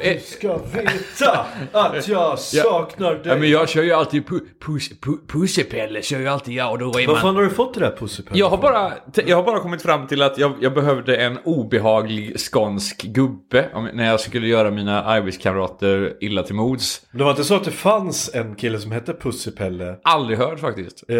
[0.00, 3.22] Eh, Ska veta att jag saknar dig.
[3.24, 6.78] Ja, men jag kör ju alltid pu pus pu Pussepelle, kör ju alltid jag och
[6.78, 7.22] då är Vad man...
[7.22, 8.38] fan har du fått det där pussepelle?
[8.38, 8.92] Jag har, bara,
[9.26, 13.88] jag har bara kommit fram till att jag, jag behövde en obehaglig skånsk gubbe om,
[13.92, 17.02] när jag skulle göra mina arbetskamrater illa till mods.
[17.10, 19.96] Det var inte så att det fanns en kille som hette Pussepelle?
[20.02, 21.04] Aldrig hört faktiskt.
[21.08, 21.16] Eh,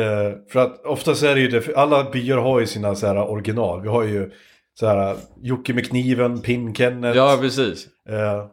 [0.52, 3.82] för att oftast är det ju det, alla byar har ju sina så här original.
[3.82, 4.30] Vi har ju
[4.80, 7.16] så här Jocke med kniven, Pin-Kenneth.
[7.16, 7.86] Ja, precis.
[8.08, 8.44] Eh.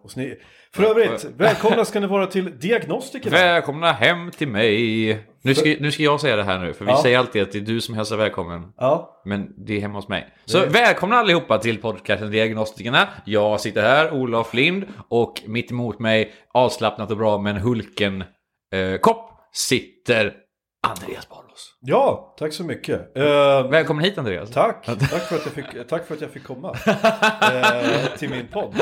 [0.75, 3.37] För övrigt, välkomna ska ni vara till Diagnostikerna.
[3.37, 5.25] Välkomna hem till mig.
[5.41, 7.01] Nu ska, nu ska jag säga det här nu, för vi Ja.
[7.01, 8.61] säger alltid att det är du som hälsar välkommen.
[8.77, 10.27] Ja, Men det är hemma hos mig.
[10.45, 13.07] Så välkomna allihopa till podcasten Diagnostikerna.
[13.25, 18.21] Jag sitter här, Olof Lind, och mitt emot mig, avslappnat och bra med en Hulken
[18.73, 18.99] eh,
[19.51, 20.33] sitter
[20.89, 21.73] Andreas Barlos.
[21.79, 23.17] ja tack så mycket.
[23.17, 24.51] Eh, Välkommen hit Andreas.
[24.51, 26.75] tack, tack för, att jag fick, tack för att jag fick komma
[27.41, 28.81] eh, till min podd.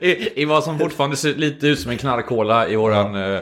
[0.00, 3.40] I, I vad som fortfarande ser lite ut som en knarkhåla i våran, eh,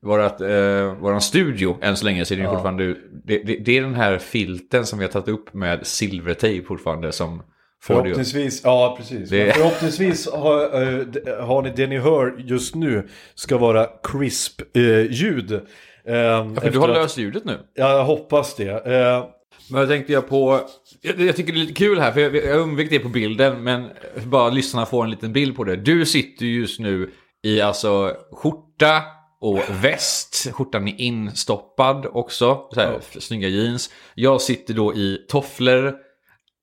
[0.00, 2.24] vårat, eh, våran studio än så länge.
[2.24, 5.12] Så är det, ju fortfarande, det, det, det är den här filten som vi har
[5.12, 7.42] tagit upp med silvertejp fortfarande som.
[7.86, 9.30] Förhoppningsvis, ja precis.
[9.30, 15.12] Det- Förhoppningsvis har, eh, har ni det ni hör just nu ska vara crisp eh,
[15.12, 15.52] ljud.
[15.52, 15.60] Eh,
[16.04, 17.58] För du har löst ljudet nu.
[17.74, 18.68] Ja, jag hoppas det.
[18.86, 19.24] Eh,
[19.70, 20.60] Men jag tänkte jag på...
[21.02, 23.64] Jag, jag tycker det är lite kul här, för jag, jag undvek det på bilden,
[23.64, 23.88] men
[24.24, 25.76] bara lyssnarna får en liten bild på det.
[25.76, 27.10] Du sitter ju just nu
[27.42, 29.02] i alltså skjorta
[29.40, 30.46] och väst.
[30.52, 32.60] Skjortan är instoppad också.
[32.74, 33.90] Så här, Snygga jeans.
[34.14, 35.94] Jag sitter då i tofflor,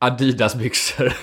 [0.03, 1.13] Adidas-byxor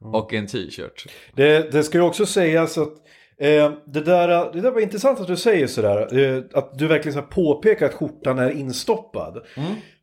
[0.00, 1.06] och en t-shirt.
[1.34, 2.92] det, det ska ju också sägas att
[3.40, 6.18] eh, det, där, det där var intressant att du säger sådär.
[6.18, 9.38] Eh, att du verkligen så påpekar att skjortan är instoppad.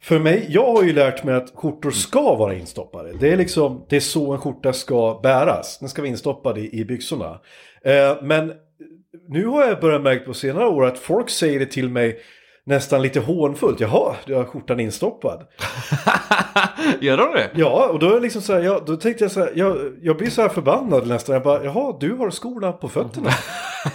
[0.02, 3.14] För mig, jag har ju lärt mig att skjortor ska vara instoppade.
[3.20, 5.80] Det är liksom, det är så en skjorta ska bäras.
[5.80, 7.40] Den ska vara instoppad i, i byxorna.
[7.84, 8.54] Eh, men
[9.28, 12.20] nu har jag börjat märka på senare år att folk säger det till mig
[12.68, 13.80] nästan lite hånfullt.
[13.80, 15.48] Jaha, du har skjortan instoppad.
[17.00, 17.50] Gör de det?
[17.56, 20.30] Ja, och då, liksom så här, ja, då tänkte jag så här, jag, jag blir
[20.30, 21.34] så här förbannad nästan.
[21.34, 23.30] Jag bara, jaha, du har skorna på fötterna.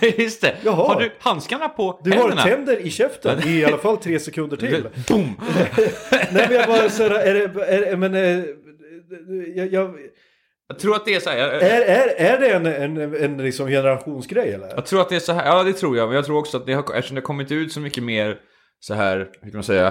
[0.16, 0.56] Just det.
[0.64, 0.74] Jaha.
[0.94, 2.42] Har du handskarna på Du har händerna?
[2.42, 4.88] tänder i käften i alla fall tre sekunder till.
[5.08, 5.40] Boom!
[6.10, 8.44] Nej, men jag bara så här, är det, är, det- men, eh,
[9.56, 9.94] jag, jag,
[10.68, 11.38] Jag tror att det är så här.
[11.38, 14.68] jag- är, är, är det en, en, en liksom generationsgrej eller?
[14.74, 16.56] Jag tror att det är så här, ja det tror jag, men jag tror också
[16.56, 18.36] att det har, eftersom det har kommit ut så mycket mer
[18.84, 19.86] så här, hur kan man säga,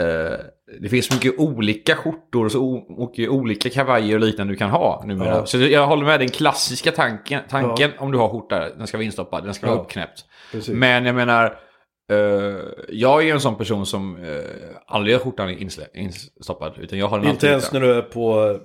[0.00, 0.38] eh,
[0.80, 4.70] det finns så mycket olika skjortor och så mycket olika kavajer och liknande du kan
[4.70, 5.28] ha numera.
[5.28, 5.46] Ja.
[5.46, 9.04] Så jag håller med den klassiska tanken, tanken om du har skjorta, den ska vara
[9.04, 9.82] instoppad, den ska vara Ja.
[9.82, 10.24] uppknäppt.
[10.52, 10.74] Precis.
[10.74, 11.44] Men jag menar,
[12.12, 12.18] eh,
[12.88, 14.40] jag är en sån person som eh,
[14.86, 15.50] aldrig har skjortan
[15.94, 18.58] instoppad, utan jag har den Inte ens när du är på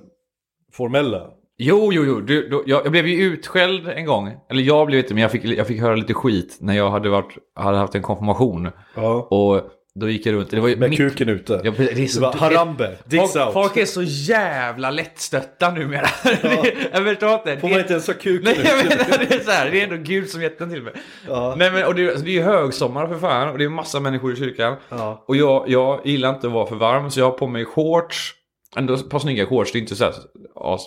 [0.74, 1.30] formella.
[1.58, 2.20] Jo, jo, jo.
[2.22, 4.34] Du, du, jag, jag blev ju utskälld en gång.
[4.50, 7.10] Eller jag blev inte, men jag fick, jag fick höra lite skit när jag hade,
[7.10, 8.70] varit, hade haft en konfirmation.
[8.96, 9.14] Ja.
[9.32, 9.62] Och
[9.96, 10.52] då gick jag runt.
[10.52, 11.62] Det var ju Med mitt- kuken ute.
[11.64, 13.54] Ja, det är det så, var harambe, dicks folk, out.
[13.54, 16.08] folk är så jävla lättstötta numera.
[16.24, 17.58] Det- jag förstår inte.
[17.58, 19.84] Får man inte ens ha kuken Nej, jag menar, det är så här, det är
[19.84, 20.94] ändå Gud som gett den till mig.
[21.28, 21.56] Ja.
[21.58, 24.34] Nej, men, och det, det är ju högsommar för fan och det är massa människor
[24.34, 24.76] i kyrkan.
[24.90, 25.24] Ja.
[25.28, 28.34] Och jag, jag gillar inte att vara för varm så jag har på mig shorts.
[28.78, 30.14] Ändå ett par snygga shorts, det är inte så här
[30.56, 30.82] as,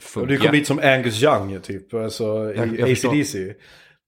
[0.00, 0.36] funkiga.
[0.38, 2.24] du kom hit som Angus Young typ, alltså
[2.56, 2.90] Jag- jag.
[2.90, 3.54] ACDC.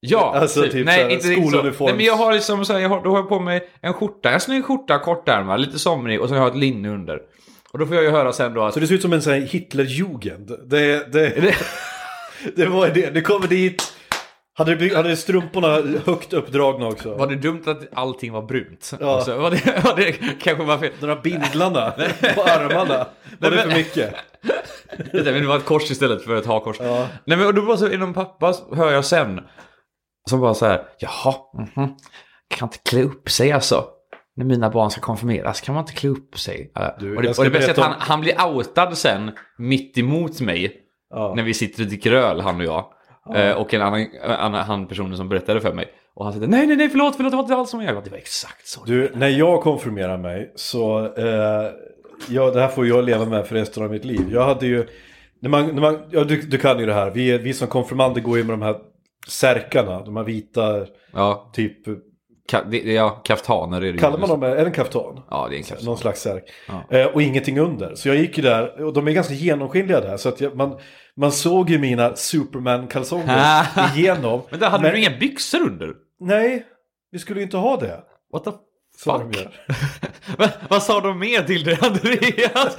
[0.01, 3.05] Ja, Alltså, typ Nej, inte skoluniforms- Nej, men jag har liksom så här, jag har,
[3.05, 6.35] då har jag på mig en skjorta, en snygg skjorta, kortärmad, lite somrig och så
[6.35, 7.19] har jag ett linne under.
[7.73, 8.75] Och då får jag ju höra sen då att...
[8.75, 10.53] Så det ser ut som en sån här Hitlerjugend.
[10.67, 11.55] Det, det,
[12.57, 13.11] det var det.
[13.11, 13.93] Du kommer dit.
[14.61, 17.15] Hade, du, hade strumporna högt uppdragna också?
[17.15, 18.93] Var det dumt att allting var brunt?
[19.01, 19.15] Ja.
[19.15, 20.93] Alltså, var, det, var det kanske var fel?
[21.01, 21.91] De där bindlarna
[22.35, 23.07] på armarna.
[23.39, 24.15] Var det för mycket?
[25.13, 26.77] Det, där, men det var ett kors istället för ett hakkors.
[26.81, 27.09] Ja.
[27.25, 29.41] Nej men och då bara så inom pappa hör jag sen.
[30.31, 31.95] Som bara så här, jaha, mhm.
[32.49, 33.85] kan inte klä upp sig alltså.
[34.37, 36.73] När mina barn ska konfirmeras kan man inte klä upp sig.
[36.99, 40.41] Du, och det, och det bästa är att han, han blir outad sen mitt emot
[40.41, 40.77] mig.
[41.11, 41.33] Ja.
[41.37, 42.93] När vi sitter och dricker öl, han och jag.
[43.35, 45.89] Eh, och en annan, annan han personen som berättade för mig.
[46.15, 48.05] Och han säger nej, nej, nej, förlåt, förlåt, det var inte alls som jag.
[48.05, 48.85] Det var exakt så.
[48.85, 51.71] Du, när jag konfirmerar mig så, eh,
[52.29, 54.29] ja, det här får jag leva med för resten av mitt liv.
[54.33, 54.87] Jag hade ju,
[55.41, 58.21] när man, när man, ja, du, du kan ju det här, vi, vi som konfirmander
[58.21, 58.77] går ju med de här
[59.29, 61.77] särkarna, de här vita, Ja, typ,
[62.51, 65.21] ka, det, ja kaftaner är det kallar man dem, är det en kaftan?
[65.31, 65.87] Ja, det är en kaftan.
[65.87, 66.45] Någon slags särk.
[66.91, 67.95] Eh, och ingenting under.
[67.95, 70.17] Så jag gick ju där, och de är ganska genomskinliga där.
[70.17, 70.79] Så att jag, man,
[71.21, 74.43] man såg ju mina Superman-kalsonger igenom.
[74.51, 75.95] Men där hade du inga byxor under?
[76.21, 76.67] Nej,
[77.13, 78.01] vi skulle ju inte ha det.
[78.33, 78.51] What the
[78.99, 79.23] fuck?
[80.39, 82.77] Men, vad sa de mer till dig, Andreas?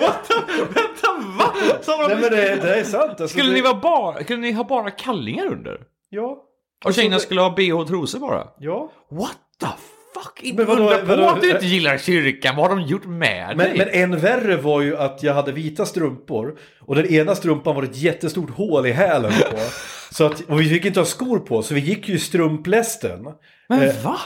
[0.00, 1.08] What the, vänta,
[1.38, 1.52] va?
[1.82, 3.10] Sa de, Nej men det, det är sant.
[3.10, 5.80] Alltså, skulle, det, ni vara bara, skulle ni ha bara kallingar under?
[6.10, 6.44] Ja.
[6.84, 8.48] Och tjejerna det- skulle ha bh och trosor bara?
[8.58, 8.90] Ja.
[9.10, 9.97] What the fuck?
[10.42, 11.24] Inte Men vadå, undra på vadå?
[11.24, 12.56] att du inte gillar kyrkan.
[12.56, 13.78] Vad har de gjort med Men, dig?
[13.78, 16.58] men än värre var ju att jag hade vita strumpor.
[16.80, 19.56] Och den ena strumpan var ett jättestort hål i hälen på.
[20.14, 23.28] Så att, och vi fick inte ha skor på, så vi gick ju i strumplästen.
[23.68, 24.16] Men eh, va?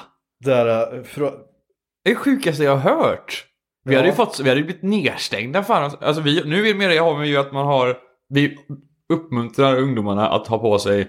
[0.44, 1.30] Där, eh, frå,
[2.04, 3.44] Det är det sjukaste jag har hört.
[3.84, 3.98] Vi Ja.
[3.98, 5.90] hade ju fått, vi hade ju blivit nedstängda fan.
[6.00, 7.96] Alltså vi, nu är med det har vi ju att man har,
[8.28, 8.56] vi
[9.12, 11.08] uppmuntrar ungdomarna att ha på sig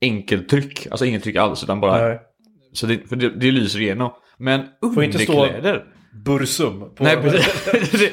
[0.00, 0.86] enkeltryck.
[0.90, 2.20] Alltså inget tryck alls utan bara, nej,
[2.72, 4.10] så det, för det, det lyser igenom.
[4.36, 4.62] Men
[4.94, 5.84] Får inte stå- underkläder.
[6.24, 6.80] bursum.
[6.94, 8.10] På, Nej, precis.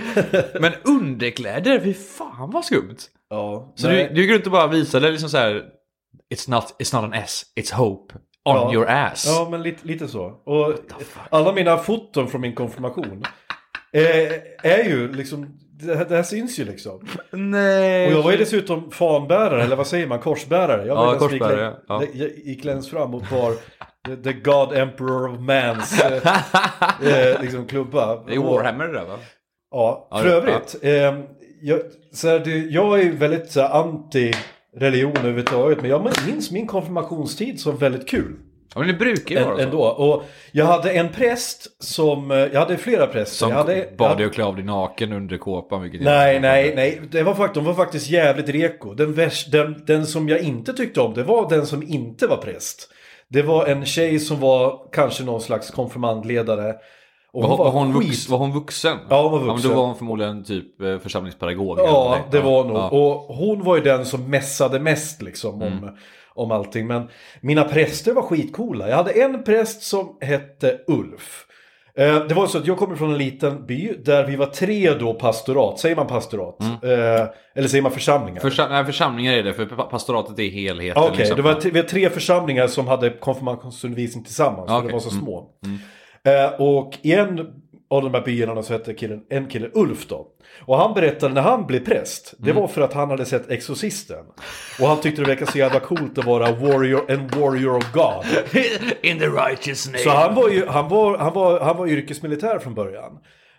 [0.59, 2.97] Men underkläder, fy fan vad skumt.
[3.29, 4.09] Ja, Så nej.
[4.13, 5.63] du, du går runt och bara visar det liksom så här.
[6.35, 8.13] It's not, it's not an S, it's hope.
[8.45, 8.73] On Ja.
[8.73, 9.25] your ass.
[9.27, 10.21] Ja, men lite, lite så.
[10.25, 10.73] Och
[11.29, 13.23] alla mina foton från min konfirmation
[13.93, 14.03] eh,
[14.71, 17.07] är ju liksom, det, här- det här syns ju liksom.
[17.31, 18.07] Nej.
[18.07, 20.85] Och jag var ju dessutom fanbärare, eller vad säger man, korsbärare.
[20.87, 22.03] Jag var Ja, den som gick, korsbärare, lä- ja.
[22.13, 23.53] lä- gick längst fram och bar
[24.23, 26.33] the, God Emperor of Mans eh,
[27.33, 28.23] eh, liksom klubba.
[28.27, 29.17] Det är Warhammer det där va?
[29.71, 30.75] Ja, Ja, för det- övrigt.
[30.81, 31.19] Eh,
[31.61, 31.79] jag,
[32.13, 34.33] så här, det, jag är väldigt så här, anti
[34.77, 35.81] religion överhuvudtaget.
[35.81, 38.35] Men jag minns min konfirmationstid som väldigt kul.
[38.73, 39.61] Ja men det brukar ju vara så.
[39.61, 39.81] ändå.
[39.83, 43.35] Och jag hade en präst som, eh, jag hade flera präster.
[43.37, 45.81] Som jag hade, bad dig att klä av dig naken under kåpan.
[45.81, 47.01] Vilket Nej, nej, nej.
[47.11, 48.93] Det var fakt- de var faktiskt jävligt reko.
[48.93, 49.15] Den,
[49.51, 52.89] den, den som jag inte tyckte om, det var den som inte var präst.
[53.29, 56.75] Det var en tjej som var kanske någon slags konfirmandledare.
[57.31, 58.97] Och Var, var, hon vux, var hon vuxen?
[59.09, 59.71] Ja, hon var Ja, men vuxen.
[59.71, 61.79] då var hon förmodligen typ eh, församlingspedagog.
[61.79, 62.77] Ja, det var nog.
[62.77, 62.89] Ja.
[62.89, 65.73] Och hon var ju den som mässade mest liksom Mm.
[65.83, 65.97] om,
[66.35, 66.87] om allting.
[66.87, 67.09] Men
[67.41, 68.89] mina präster var skitcoola.
[68.89, 71.45] Jag hade en präst som hette Ulf.
[71.95, 74.93] Eh, Det var så att jag kommer från en liten by där vi var tre
[74.93, 75.79] då pastorat.
[75.79, 76.55] Säger man pastorat?
[76.61, 78.39] Eh, Eller säger man församlingar?
[78.41, 81.03] Försam, nej, församlingar är det, för pa- pastoratet är helheten.
[81.03, 81.35] Okej, liksom.
[81.35, 84.69] det var t- vi har tre församlingar som hade konfirmationsundervisning tillsammans.
[84.69, 85.49] För Okej, de var så mm, små.
[86.23, 87.47] Eh, och i en
[87.89, 90.27] av de här byarna så hette killen, en kille Ulf då.
[90.65, 92.33] Och han berättade när han blev präst.
[92.37, 92.61] Det Mm.
[92.61, 94.25] var för att han hade sett Exorcisten.
[94.81, 98.25] Och han tyckte det verkade så jävla coolt att vara warrior, en warrior of God.
[99.01, 99.97] In the righteous name.
[99.97, 103.11] Så han var ju han var, han var, han var yrkesmilitär från början.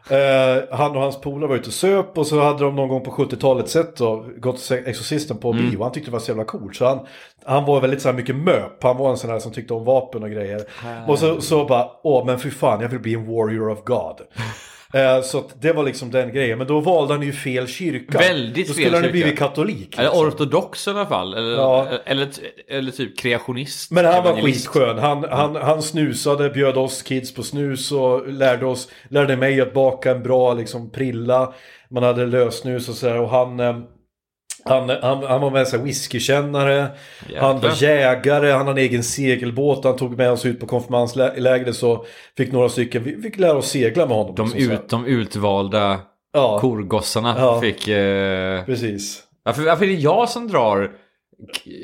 [0.08, 3.04] Eh, han och hans polare var ute och söp och så hade de någon gång
[3.04, 5.70] på 70-talet sett och gått Exorcisten på Mm.
[5.70, 5.82] bio.
[5.82, 6.76] Han tyckte det var så jävla coolt.
[6.76, 6.98] Så han,
[7.44, 8.82] han var väldigt så här mycket möp.
[8.82, 10.60] Han var en sån här som tyckte om vapen och grejer.
[11.08, 14.16] Och så, så bara, åh men fy fan jag vill bli en warrior of God.
[14.94, 16.58] Eh, så det var liksom den grejen.
[16.58, 18.18] Men då valde han ju fel kyrka.
[18.18, 19.12] Väldigt Då fel skulle han ju kyrka.
[19.24, 19.94] blivit katolik.
[19.98, 20.26] Eller liksom.
[20.26, 21.34] ortodox i alla fall.
[21.34, 21.88] Eller, Ja.
[22.04, 22.28] eller,
[22.68, 23.90] eller typ kreationist.
[23.90, 24.98] Men han var skitskön.
[24.98, 29.74] Han, han, han snusade, bjöd oss kids på snus och lärde, oss, lärde mig att
[29.74, 31.54] baka en bra liksom, prilla.
[31.90, 33.20] Man hade lösnus och sådär.
[33.20, 33.76] Och han, eh,
[34.64, 36.86] han, han, han var med sig whiskykännare.
[37.36, 39.84] Han var jägare, han hade en egen segelbåt.
[39.84, 42.04] Han tog med oss ut på konfirmanslägret så
[42.36, 44.34] fick några stycken, vi fick lära oss segla med honom.
[44.34, 46.00] De, ut, de utvalda
[46.32, 47.60] Ja, korgossarna Ja.
[47.60, 47.88] fick...
[47.88, 48.64] Eh...
[48.64, 49.22] precis.
[49.44, 50.90] Varför, varför är det jag som drar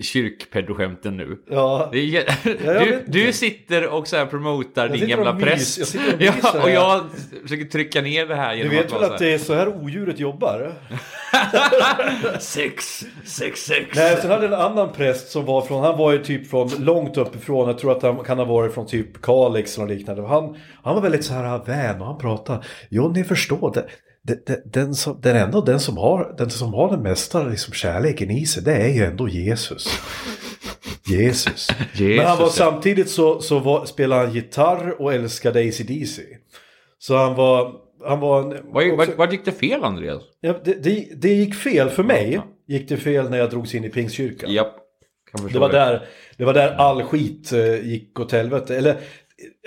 [0.02, 1.38] kyrkpedoskämten nu?
[1.50, 2.24] Ja, är, jag
[2.86, 5.78] du, du sitter och så här promotar Jag din gamla präst.
[5.78, 7.04] jag sitter och ja, och jag
[7.42, 9.68] försöker trycka ner det här du genom vet att väl att det är så här
[9.68, 10.72] odjuret jobbar?
[12.38, 13.96] Sex, sex, sex.
[13.96, 17.16] Nej, sen hade en annan präst som var från, han var ju typ från långt
[17.16, 20.22] uppifrån, jag tror att han kan ha varit från typ Kalix eller liknande.
[20.26, 23.86] Han, han var väldigt så här vän och han pratade, jo ni förstår, det,
[24.26, 27.74] det, det, den, som, den, ändå, den, som har, den som har den mesta liksom,
[27.74, 30.00] kärleken i sig, det är ju ändå Jesus.
[31.08, 31.68] Jesus.
[31.94, 36.22] Jesus, Men han var samtidigt så, så var, spelade han gitarr och älskade AC/DC.
[36.98, 37.72] Så han var,
[38.04, 40.22] han var en, Vad, vad, vad gick det fel Andreas?
[40.40, 42.40] Ja, det, det, det gick fel för mig.
[42.68, 44.52] Gick det fel när jag drogs in i Pingstkyrkan.
[44.52, 44.76] Japp.
[45.32, 46.06] Förstå Det var, där,
[46.36, 48.76] det var där all skit eh, gick åt helvete.
[48.76, 48.96] Eller,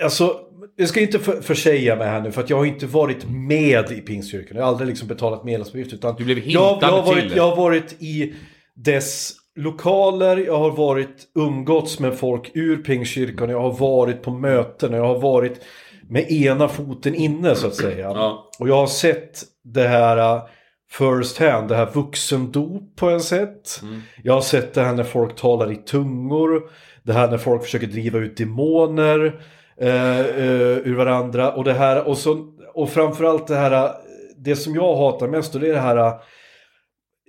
[0.02, 0.40] alltså,
[0.76, 3.92] jag ska inte för, försäga mig här nu för att jag har inte varit med
[3.92, 4.56] i Pingstkyrkan.
[4.56, 5.92] Jag har aldrig liksom betalat medlemsavgift.
[5.92, 8.34] Utan Du blev jag, jag, har varit, till jag har varit i
[8.74, 14.92] dess lokaler, jag har varit umgåtts med folk ur Pingstkyrkan, jag har varit på möten,
[14.92, 15.60] jag har varit
[16.08, 18.10] med ena foten inne så att säga.
[18.14, 18.50] Ja.
[18.58, 20.42] Och jag har sett det här uh,
[20.90, 23.80] first hand, det här vuxendop på en sätt.
[23.82, 24.02] Mm.
[24.22, 26.62] Jag har sett det här när folk talar i tungor.
[27.02, 29.40] Det här när folk försöker driva ut demoner
[29.80, 31.52] eh, eh, ur varandra.
[31.52, 33.90] Och det här, och, så, och framförallt det här, uh,
[34.36, 36.20] det som jag hatar mest, och det är det här uh,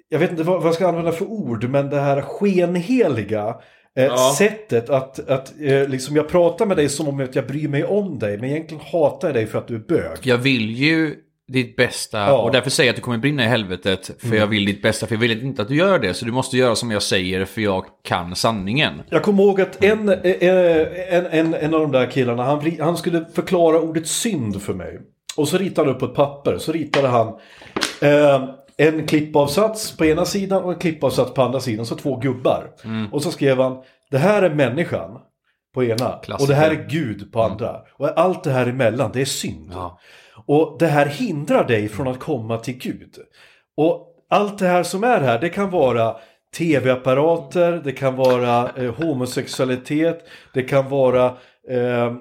[0.09, 3.55] jag vet inte vad, jag ska använda för ord, men det här skenheliga
[3.97, 4.35] eh, Ja.
[4.37, 8.19] sättet att, att eh, liksom jag pratar med dig som om jag bryr mig om
[8.19, 10.17] dig, men egentligen hatar jag dig för att du är bög.
[10.21, 11.15] Jag vill ju
[11.51, 12.37] ditt bästa Ja.
[12.37, 15.07] och därför säger jag att du kommer brinna i helvetet för jag vill ditt bästa
[15.07, 17.45] för jag vill inte att du gör det så du måste göra som jag säger
[17.45, 19.01] för jag kan sanningen.
[19.09, 20.15] Jag kommer ihåg att en, eh,
[21.09, 24.99] en, en, en av de där killarna, han, han skulle förklara ordet synd för mig.
[25.35, 27.27] Och så ritade han upp på ett papper, så ritade han
[28.01, 28.43] eh,
[28.77, 32.67] en klippavsats på ena sidan och en klippavsats på andra sidan, så två gubbar.
[33.11, 33.77] Och så skrev han,
[34.11, 35.11] det här är människan
[35.73, 37.81] på ena och det här är Gud på andra.
[37.93, 39.71] Och allt det här emellan, det är synd.
[39.73, 39.99] Ja.
[40.45, 43.15] Och det här hindrar dig från att komma till Gud.
[43.77, 46.15] Och allt det här som är här, det kan vara
[46.57, 51.25] tv-apparater, det kan vara eh, homosexualitet, det kan vara
[51.69, 52.13] eh,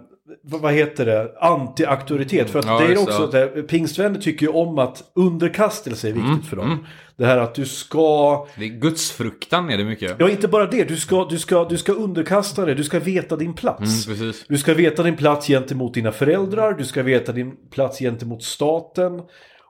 [0.43, 1.35] vad heter det?
[1.41, 2.51] Anti-auktoritet.
[2.51, 3.55] För att Ja, det är också, det.
[3.55, 6.87] det, pingstvänner tycker ju om att underkastelse är viktigt för dem.
[7.17, 10.17] Det här att du ska, Det är gudsfruktan är det mycket.
[10.19, 13.37] ja inte bara det, du ska, du ska, du ska underkasta dig, du ska veta
[13.37, 14.07] din plats.
[14.07, 14.45] Mm, precis.
[14.49, 19.21] Du ska veta din plats gentemot dina föräldrar, du ska veta din plats gentemot staten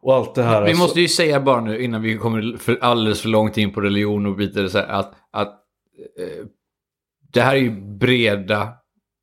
[0.03, 0.63] och allt det här.
[0.63, 0.83] Vi alltså.
[0.83, 4.27] måste ju säga bara nu innan vi kommer för alldeles för långt in på religion
[4.27, 5.49] och bitar så här, att, att
[6.19, 6.47] eh,
[7.33, 8.69] det här är ju breda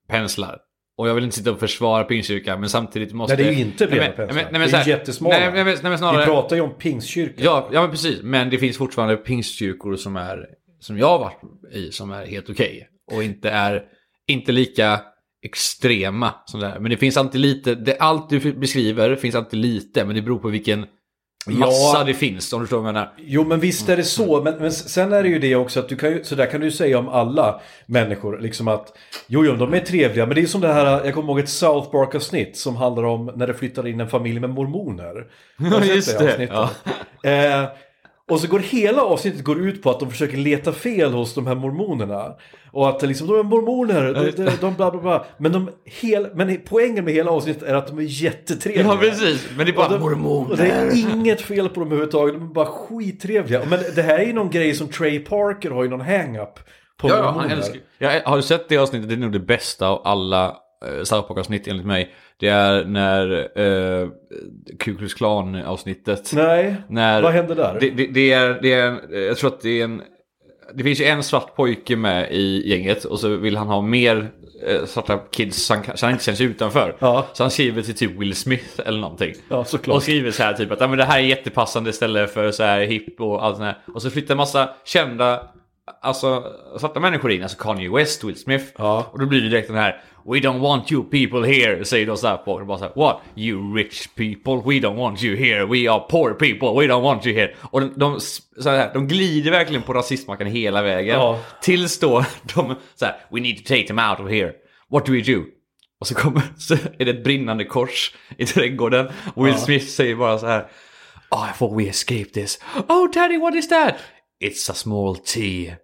[0.10, 0.58] penslar.
[0.98, 3.36] Och jag vill inte sitta och försvara pingstkyrkan men samtidigt måste...
[3.36, 4.44] Nej, det är ju inte breda Nej, men- penslar.
[4.52, 5.40] nej, men Det är här- jättesmala.
[5.40, 6.20] Nej, nej, nej, men snarare...
[6.20, 7.36] Vi pratar ju om pingstkyrkan.
[7.46, 8.20] Ja, ja men precis.
[8.24, 10.46] Men det finns fortfarande pingstkyrkor som är,
[10.80, 11.42] som jag har varit
[11.74, 12.88] i, som är helt okej.
[13.12, 13.84] Och inte är,
[14.28, 15.00] inte lika
[15.46, 16.80] extrema som det här.
[16.80, 20.40] Men det finns alltid lite, det, allt du beskriver finns alltid lite, men det beror
[20.40, 20.86] på vilken
[21.56, 22.04] massa Ja.
[22.04, 23.14] det finns, om du förstår vad jag menar.
[23.18, 25.90] Jo men visst är det så, men, men sen är det ju det också att
[25.90, 29.46] du kan ju, så där kan du ju säga om alla människor, liksom att jo,
[29.46, 31.92] jo, de är trevliga, men det är som det här, jag kommer ihåg ett South
[31.92, 35.26] Park-avsnitt som handlar om när det flyttar in en familj med mormoner.
[35.96, 36.60] Just det, avsnittet?
[37.24, 37.64] Eh,
[38.30, 41.48] och så går hela avsnittet går ut på att de försöker leta fel hos de
[41.48, 42.36] här mormonerna.
[42.72, 45.26] Och att liksom, de är mormoner, de, de, de bla bla bla.
[45.38, 48.88] Men, de hel, men poängen med hela avsnittet är att de är jättetrevliga.
[48.88, 49.48] Ja, precis.
[49.58, 50.52] Men det är bara Och de- mormoner.
[50.52, 53.62] Och det är inget fel på dem överhuvudtaget, de är bara skittrevliga.
[53.70, 56.56] Men det här är ju någon grej som Trey Parker har ju någon hang-up
[56.98, 57.56] på Ja, ja, han mormoner.
[57.56, 59.10] älskar ja, Har du sett det avsnittet?
[59.10, 60.56] Det är nog det bästa av alla
[61.04, 62.14] South Park-avsnitt enligt mig.
[62.40, 63.32] Det är när
[63.62, 64.10] uh,
[64.80, 66.32] Ku Klux Klan-avsnittet.
[66.34, 67.78] Nej, När, vad händer där?
[67.80, 70.02] Det, det, det, är, det är en, jag tror att det är en...
[70.74, 74.30] Det finns ju en svart pojke med i gänget och så vill han ha mer
[74.68, 76.96] eh, svarta kids så han, så han inte känns utanför.
[77.00, 77.28] Ja.
[77.34, 79.34] Så han skriver till typ Will Smith eller någonting.
[79.50, 79.96] Ja, såklart.
[79.96, 82.64] Och skriver så här typ att "Ja, men det här är jättepassande ställe för så
[82.64, 83.78] här hip och allt sånt här.
[83.94, 85.48] Och så flyttar en massa kända
[86.02, 86.44] Alltså
[86.80, 88.66] svarta människor in, alltså Kanye West, Will Smith.
[88.78, 89.06] Ja.
[89.12, 92.18] Och då blir det direkt den här We don't want you people here, säger de
[92.18, 92.66] så här på.
[92.66, 93.22] Bara så här, What?
[93.36, 94.54] You rich people?
[94.66, 95.66] We don't want you here.
[95.66, 96.68] We are poor people.
[96.68, 97.56] We don't want you here.
[97.62, 98.20] Och de, de,
[98.60, 101.16] så här, de glider verkligen på rasistmackan hela vägen.
[101.16, 101.40] Ja.
[101.62, 104.54] Tills då de så här, We need to take them out of here.
[104.92, 105.44] What do we do?
[106.00, 109.08] Och så kommer så är det ett brinnande kors i trädgården.
[109.36, 110.68] Och Will Smith säger bara så här
[111.32, 112.60] Oh, I thought we escaped this.
[112.88, 113.96] Oh, daddy, what is that?
[114.44, 115.76] It's a small tea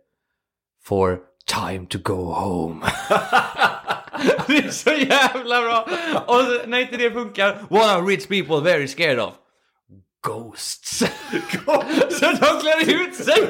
[0.84, 2.86] for time to go home.
[4.48, 5.88] det är så jävla bra!
[6.26, 9.34] Och så, när inte det funkar, what are rich people very scared of?
[10.28, 11.00] Ghosts.
[12.10, 13.48] så de klär ut sig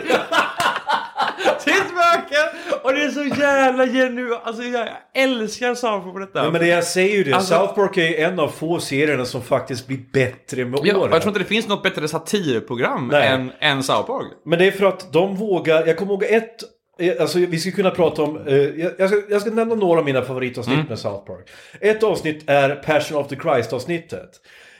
[1.64, 2.80] till spöken!
[2.84, 4.42] Och det är så jävla genuint.
[4.44, 6.44] Alltså jag älskar South Park på detta.
[6.44, 9.26] Ja, men det jag säger ju det, Alltså- South Park är en av få serierna
[9.26, 11.12] som faktiskt blir bättre med Ja, åren.
[11.12, 13.28] jag tror inte det finns något bättre satirprogram Nej.
[13.28, 14.28] än, än South Park.
[14.46, 16.56] Men det är för att de vågar, jag kommer ihåg ett
[17.20, 18.56] Alltså vi ska kunna prata om, eh,
[18.98, 20.88] jag, ska, jag ska nämna några av mina favoritavsnitt Mm.
[20.90, 21.50] med South Park.
[21.82, 24.30] Ett avsnitt är Passion of the Christ avsnittet.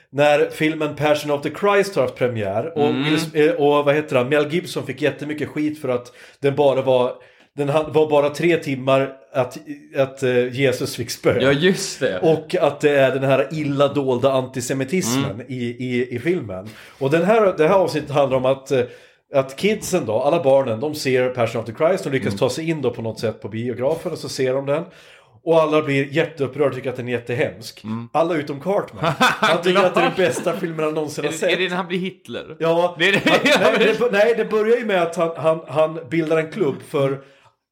[0.10, 3.04] När filmen Passion of the Christ har haft premiär och, Mm.
[3.04, 6.82] Will- eh, och vad heter han, Mel Gibson fick jättemycket skit för att den bara
[6.82, 7.14] var
[7.56, 9.58] den var bara tre timmar att,
[9.98, 11.40] att eh, Jesus fick spö.
[11.42, 12.20] Ja, just det.
[12.20, 15.46] Och att det är den här illa dolda antisemitismen Mm.
[15.50, 16.70] i, i, i filmen.
[17.00, 18.82] Och den här, det här avsnittet handlar om att eh,
[19.34, 22.70] att kidsen då, alla barnen, de ser Passion of the Christ, de lyckas ta sig
[22.70, 24.84] in då på något sätt på biografen och så ser de den.
[25.46, 27.84] Och alla blir jätteupprörda och tycker att den är jättehemsk.
[28.12, 29.14] Alla utom Cartman.
[29.20, 31.52] Han tycker att det är den bästa filmen han någonsin har sett.
[31.52, 32.56] är det när han blir Hitler?
[32.60, 33.40] Ja, Det det- han,
[33.80, 37.22] nej, det, nej, det börjar ju med att han, han, han bildar en klubb för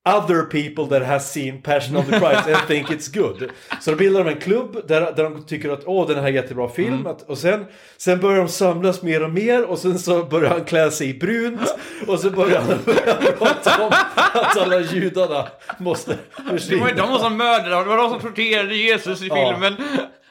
[0.05, 3.49] other people that has seen Passion of the Christ and think it's good.
[3.81, 6.31] Så då bildar de en klubb där, där de tycker att åh, den här är
[6.31, 6.93] jättebra film.
[6.93, 7.07] Mm.
[7.07, 7.65] Att, och sen,
[7.97, 11.13] sen börjar de samlas mer och mer och sen så börjar han klä sig i
[11.13, 11.75] brunt.
[12.07, 12.79] Och så börjar han
[13.37, 13.91] prata om
[14.33, 16.93] att alla judarna måste Det var försvinna.
[17.07, 19.51] de som mördade det var de som torterade Jesus i Ja.
[19.51, 19.75] filmen.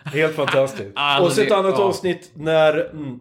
[0.04, 0.92] Helt fantastiskt.
[0.94, 1.84] Alltså, och så ett annat ja.
[1.84, 2.90] avsnitt när...
[2.90, 3.18] Mm,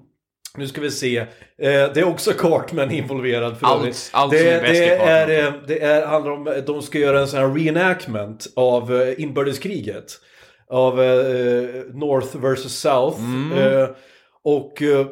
[0.58, 1.18] nu ska vi se.
[1.18, 1.26] Eh,
[1.58, 4.10] det är också Cartman involverad för Allt- övrigt.
[4.14, 7.28] allt det, är det, är, eh, det är, handlar om att de ska göra en
[7.28, 10.12] sån här reenactment av eh, inbördeskriget.
[10.72, 11.14] Av eh,
[11.94, 13.20] North versus South.
[13.20, 13.58] Mm.
[13.58, 13.90] Eh,
[14.44, 14.82] och...
[14.82, 15.06] Eh,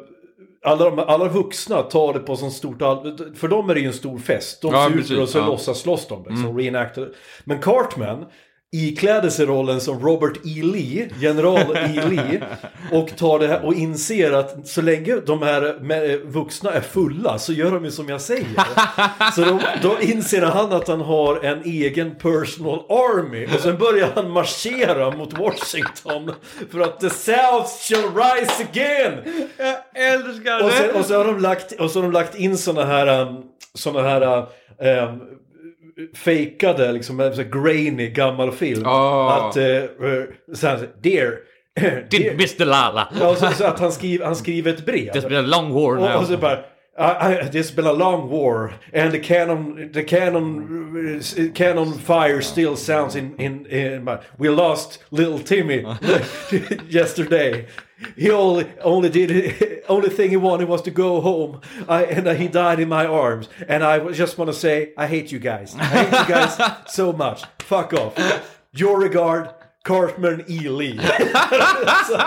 [0.64, 3.34] alla, alla vuxna tar det på sån stort allvar.
[3.36, 4.62] För dem är det ju en stor fest.
[4.62, 5.42] De Ja, ser ut precis, för att så ja.
[5.42, 5.50] Mm.
[5.50, 6.24] låtsas slåss de.
[6.28, 7.00] Liksom, reenacta.
[7.44, 8.26] Men Cartman
[8.72, 10.62] ikläder sig rollen som Robert E.
[10.62, 12.02] Lee, general E.
[12.08, 12.42] Lee.
[12.92, 17.52] Och, tar det här och inser att så länge de här vuxna är fulla så
[17.52, 18.46] gör de ju som jag säger.
[19.34, 23.46] Så då, då inser han att han har en egen personal army.
[23.46, 26.32] Och sen börjar han marschera mot Washington.
[26.70, 29.12] För att the South shall rise again!
[29.56, 32.58] Jag älskar Och, sen, och, så har de lagt, och så har de lagt in
[32.58, 33.42] såna här, um,
[33.74, 34.46] såna här
[34.78, 35.38] um,
[36.14, 38.82] fejkade, liksom, en sån grainy gammal film.
[38.86, 39.48] Ah.
[39.48, 40.24] Att, uh, uh,
[40.54, 41.38] så här, dear,
[42.10, 42.32] Did.
[42.32, 43.08] Mr Lala.
[43.20, 45.28] Ja, så, så att han, skriver, han skriver ett brev.
[45.28, 46.40] Been a long war Och, och så now.
[46.40, 46.58] bara
[46.98, 51.22] I, I, there's been a long war and the cannon the cannon
[51.54, 55.86] cannon fire still sounds in in, in my, we lost little Timmy
[56.88, 57.66] yesterday
[58.16, 59.30] he only only did
[59.88, 63.48] only thing he wanted was to go home I and he died in my arms
[63.68, 67.12] and I just want to say I hate you guys I hate you guys so
[67.12, 68.12] much fuck off
[68.72, 69.48] your regard
[69.84, 70.68] Cartman E.
[70.68, 71.00] Lee
[72.08, 72.20] så,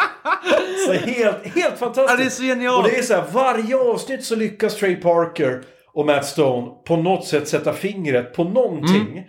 [0.87, 2.10] så helt, helt fantastiskt.
[2.10, 2.86] Ja, det är så genialt.
[2.86, 6.95] Och det är så här, varje avsnitt så lyckas Trey Parker och Matt Stone på
[6.95, 9.25] något sätt sätta fingret på någonting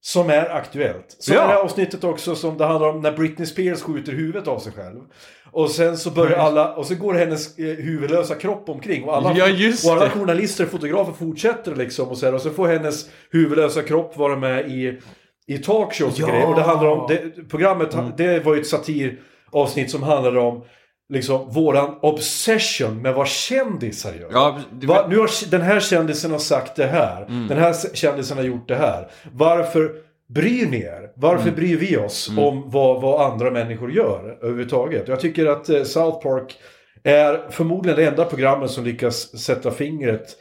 [0.00, 1.16] som är aktuellt.
[1.18, 1.46] Så Ja.
[1.46, 5.00] det avsnittet också som det handlar om när Britney Spears skjuter huvudet av sig själv.
[5.52, 9.04] Och sen så börjar alla, och så går hennes eh, huvudlösa kropp omkring.
[9.04, 12.08] Och alla, Ja, just och alla journalister och fotografer fortsätter liksom.
[12.08, 14.98] Och så, här, och så får hennes huvudlösa kropp vara med i,
[15.46, 16.26] i talkshows och Ja.
[16.26, 16.48] grejer.
[16.48, 20.64] Och det handlar om, det, programmet, det var ju ett satiravsnitt som handlade om
[21.12, 24.28] liksom våran obsession med vad kändisar gör.
[24.32, 27.26] Ja, det- Va, nu har den här kändisen har sagt det här.
[27.48, 29.08] Den här kändisen har gjort det här.
[29.32, 29.90] Varför
[30.28, 31.12] bryr ni er?
[31.16, 35.08] Varför bryr vi oss om vad, vad andra människor gör överhuvudtaget?
[35.08, 36.56] Jag tycker att eh, South Park
[37.04, 40.36] är förmodligen det enda programmet som lyckas sätta fingret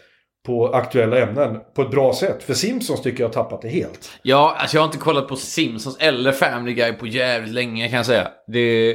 [0.45, 2.43] på aktuella ämnen på ett bra sätt.
[2.43, 4.11] För Simpsons tycker jag har tappat det helt.
[4.21, 7.97] Ja, alltså jag har inte kollat på Simpsons eller Family Guy på jävligt länge kan
[7.97, 8.27] jag säga.
[8.47, 8.93] Det,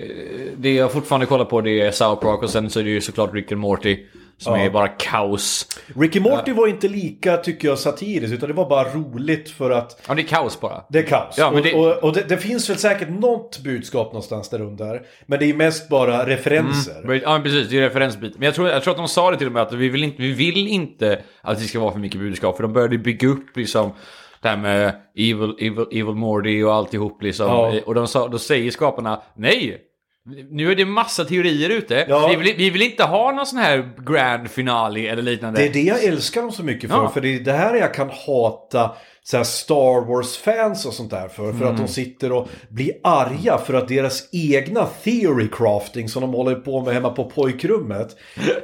[0.56, 3.00] det jag fortfarande kollar på det är South Park och sen så är det ju
[3.00, 4.06] såklart Rick and Morty.
[4.42, 5.66] Som är bara kaos.
[5.96, 8.34] Ricky Morty var inte lika, tycker jag, satiriskt.
[8.34, 10.84] Utan det var bara roligt för att Ja, det är kaos bara.
[10.88, 11.34] Det är kaos.
[11.38, 14.60] Ja, men det- Och, och, och det, det finns väl säkert något budskap någonstans där
[14.60, 15.02] under.
[15.26, 17.02] Men det är just bara referenser.
[17.04, 17.68] Men- Ja, precis.
[17.68, 18.32] Det är referensbit.
[18.38, 20.04] Men jag tror, jag tror att de sa det till och med att vi vill
[20.04, 22.56] inte, vi vill inte att det ska vara för mycket budskap.
[22.56, 23.92] För de började bygga upp liksom
[24.40, 27.46] det här med evil, evil, evil Morty och alltihop liksom.
[27.46, 27.74] Ja.
[27.86, 29.78] Och de sa, då säger skaparna nej.
[30.50, 32.06] Nu är det massa teorier ute.
[32.08, 32.28] Ja.
[32.28, 35.60] Vi, vill, vi vill inte ha någon sån här grand finale eller liknande.
[35.60, 36.96] Det är det jag älskar dem så mycket för.
[36.96, 37.08] Ja.
[37.08, 41.52] För det är det här jag kan hata så Star Wars-fans och sånt där för.
[41.52, 41.68] För Mm.
[41.68, 46.54] att de sitter och blir arga för att deras egna theory crafting som de håller
[46.54, 48.16] på med hemma på pojkrummet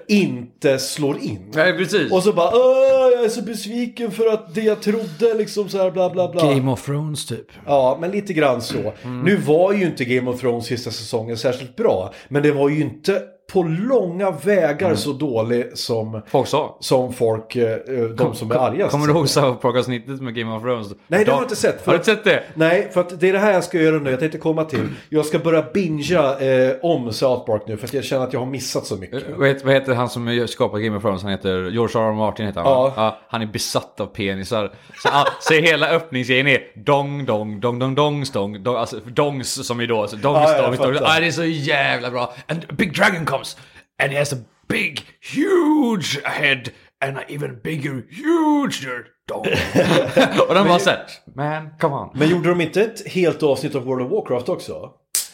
[0.09, 1.51] inte slår in.
[1.55, 2.13] Nej, precis.
[2.13, 5.79] Och så bara Åh, jag är så besviken för att det jag trodde liksom så
[5.79, 6.55] här bla bla bla.
[6.55, 7.47] Game of Thrones typ.
[7.67, 8.93] Ja, men lite grann så.
[9.25, 12.13] Nu var ju inte Game of Thrones sista säsongen särskilt bra.
[12.29, 16.77] Men det var ju inte på långa vägar så dålig som, Folk sa.
[16.81, 17.77] som folk, eh,
[18.17, 18.91] de som är argast.
[18.91, 20.89] Kommer du ihåg South Park-avsnittet med Game of Thrones?
[20.89, 21.81] Nej, det De- har jag inte sett.
[21.85, 22.43] För Har du inte sett det?
[22.55, 24.11] Nej, för att det är det här jag ska göra nu.
[24.11, 24.89] Jag tänkte komma till.
[25.09, 27.77] Jag ska börja bingea eh, om South Park nu.
[27.77, 29.23] För att jag känner att jag har missat så mycket.
[29.37, 31.23] Vad heter, vad heter han som skapar Game of Thrones?
[31.23, 32.09] Han heter George R.
[32.09, 32.13] R.
[32.13, 32.93] Martin heter han va?
[32.97, 33.19] Ja.
[33.29, 34.73] Han är besatt av penisar.
[35.03, 38.25] Så, all, så hela öppningsgrejen är dong, dong, dong, dong, dong,
[38.63, 40.77] dong alltså dongs som är då, alltså, dongs, Ja, dongs.
[40.79, 41.17] fattar.
[41.17, 42.35] Ah, det är så jävla bra.
[42.49, 43.57] And big dragon comes
[43.99, 44.37] and he has a
[44.69, 49.47] big, huge head and an even bigger, huger dong.
[50.49, 52.11] Och de bara såhär, man, come on.
[52.15, 54.91] Men gjorde de inte ett helt avsnitt av World of Warcraft också?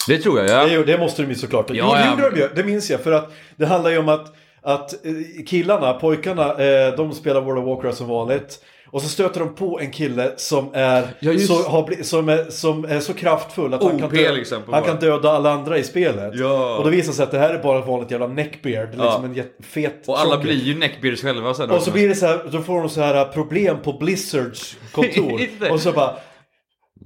[0.09, 0.67] Det tror jag, ja.
[0.67, 1.71] Det, det måste de ju såklart.
[1.71, 1.95] Ja, jo, ja.
[1.97, 2.49] det gjorde de ju.
[2.55, 3.01] Det minns jag.
[3.01, 4.35] För att det handlar ju om att
[4.67, 8.65] att eh, killarna, pojkarna, eh, de spelar World of Warcraft som vanligt.
[8.95, 12.51] Och så stöter de på en kille som är, Ja, just- så, har som är,
[12.51, 15.51] som är så kraftfull att han, kan, OP dö, liksom, på han kan döda alla
[15.51, 16.33] andra i spelet.
[16.37, 16.77] Ja.
[16.77, 18.89] Och då visar det sig att det här är bara ett vanligt jävla neckbeard.
[18.89, 19.25] Liksom Ja.
[19.25, 20.43] en jätte- fet Och alla tjockis.
[20.45, 23.01] blir ju neckbeards själva sen Och så blir det så här, då får de så
[23.01, 25.41] här problem på Blizzards kontor.
[25.71, 26.17] Och så bara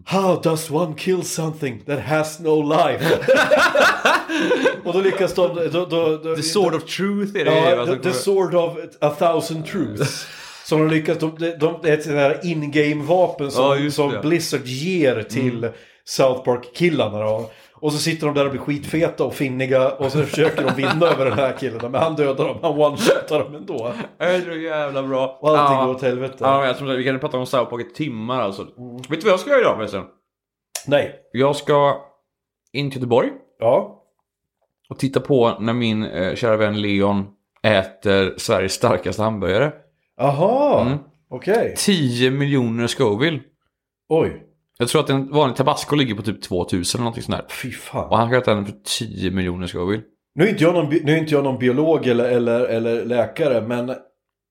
[0.07, 3.19] How does one kill something that has no life?
[4.85, 5.55] och då lyckas de...
[5.73, 7.71] Då, då, då, The sword of truth är det.
[7.71, 10.27] Ja, vad the, the sword of a thousand truths.
[10.69, 13.91] Som de lyckas, de, de, de, det är ett sånt här in-game vapen som, Ja,
[13.91, 14.11] som.
[14.11, 14.21] Mm.
[14.21, 15.69] Blizzard ger till
[16.05, 17.51] South Park-killarna då.
[17.81, 21.07] Och så sitter de där och blir skitfeta och finniga och så försöker de vinna
[21.07, 21.79] över den här killen.
[21.93, 23.93] Men han dödar dem, han one-shotar dem ändå.
[24.19, 25.39] Det är så jävla bra.
[25.41, 25.85] Och allting Ja.
[25.85, 26.35] går åt helvete.
[26.41, 28.63] Ja, jag tror att vi kan prata om South Park i timmar alltså.
[29.09, 30.05] Vet du vad jag ska göra idag förresten?
[30.87, 31.15] Nej.
[31.33, 31.97] Jag ska
[32.73, 34.03] in till Göteborg Ja.
[34.89, 37.27] och titta på när min eh, kära vän Leon
[37.63, 39.73] äter Sveriges starkaste hamburgare.
[40.19, 40.83] Aha.
[40.87, 40.99] Mm.
[41.31, 41.75] Okej.
[41.77, 43.41] 10 miljoner Scoville.
[44.09, 44.43] Oj.
[44.79, 47.47] Jag tror att en vanlig tabasco ligger på typ 2000 eller någonting sånt där.
[47.55, 48.19] Fy Och fan.
[48.19, 50.03] han ska äta den för 10 miljoner Scoville.
[50.35, 53.61] Nu är inte jag någon, nu är inte jag någon biolog eller, eller, eller läkare.
[53.69, 53.95] Men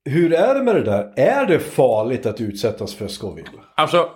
[0.09, 1.13] hur är det med det där?
[1.19, 3.49] Är det farligt att utsättas för Scoville?
[3.75, 4.09] Alltså,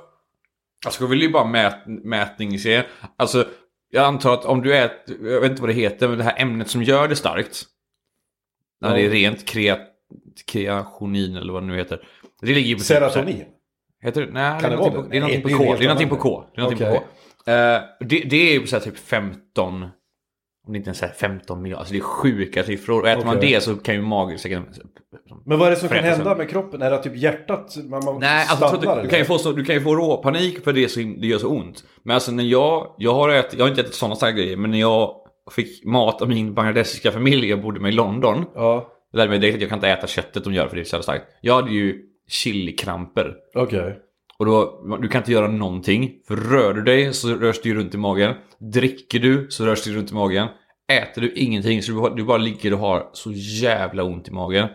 [0.89, 2.85] Scoville är ju bara mät, mätningsserie.
[3.17, 3.47] Alltså,
[3.89, 6.41] jag antar att om du äter, jag vet inte vad det heter, men det här
[6.41, 7.63] ämnet som gör det starkt.
[8.81, 8.95] När Ja.
[8.95, 9.79] det är rent kreat,
[10.45, 12.01] kreationin eller vad det nu heter.
[12.41, 13.45] Det ligger ju på typ Serotonin?
[14.01, 14.31] Heter det?
[14.31, 15.07] Nej, Kan det är det på, det?
[15.09, 15.75] det är någonting på K.
[15.77, 16.15] Det är någonting på.
[16.15, 16.43] K.
[16.53, 17.03] Det är någonting på K.
[17.51, 17.81] Eh,
[18.29, 19.85] det, är ju så här typ 15...
[20.67, 21.79] Om det inte ens är 15 miljoner.
[21.79, 23.01] Alltså det är sjuka siffror.
[23.01, 23.51] Och äter man Okej.
[23.51, 24.37] det så kan ju magen.
[25.45, 26.81] Men vad är det som kan hända med kroppen?
[26.81, 27.77] Är det typ hjärtat?
[27.89, 30.63] Man, man Nej, alltså, du, du, kan ju få så, du kan ju få råpanik
[30.63, 31.83] för det, så, det gör så ont.
[32.03, 34.71] Men alltså när jag, jag har ätit, jag har inte ätit sådana starka grejer, men
[34.71, 35.15] när jag
[35.51, 38.45] fick mat av min bangladeshiska familj, jag bodde med i London.
[38.55, 40.81] Ja, Jag lärde mig direkt att jag kan inte äta köttet de gör för det
[40.81, 41.25] är så jävla starkt.
[41.41, 43.35] Jag hade ju chilikramper.
[43.55, 43.97] okej.
[44.39, 46.11] Och då, du kan inte göra någonting.
[46.27, 48.33] För rör du dig så rörs det ju runt i magen.
[48.73, 50.47] Dricker du så rörs det ju runt i magen.
[50.91, 54.31] Äter du ingenting så du bara, du bara ligger och har så jävla ont i
[54.31, 54.67] magen.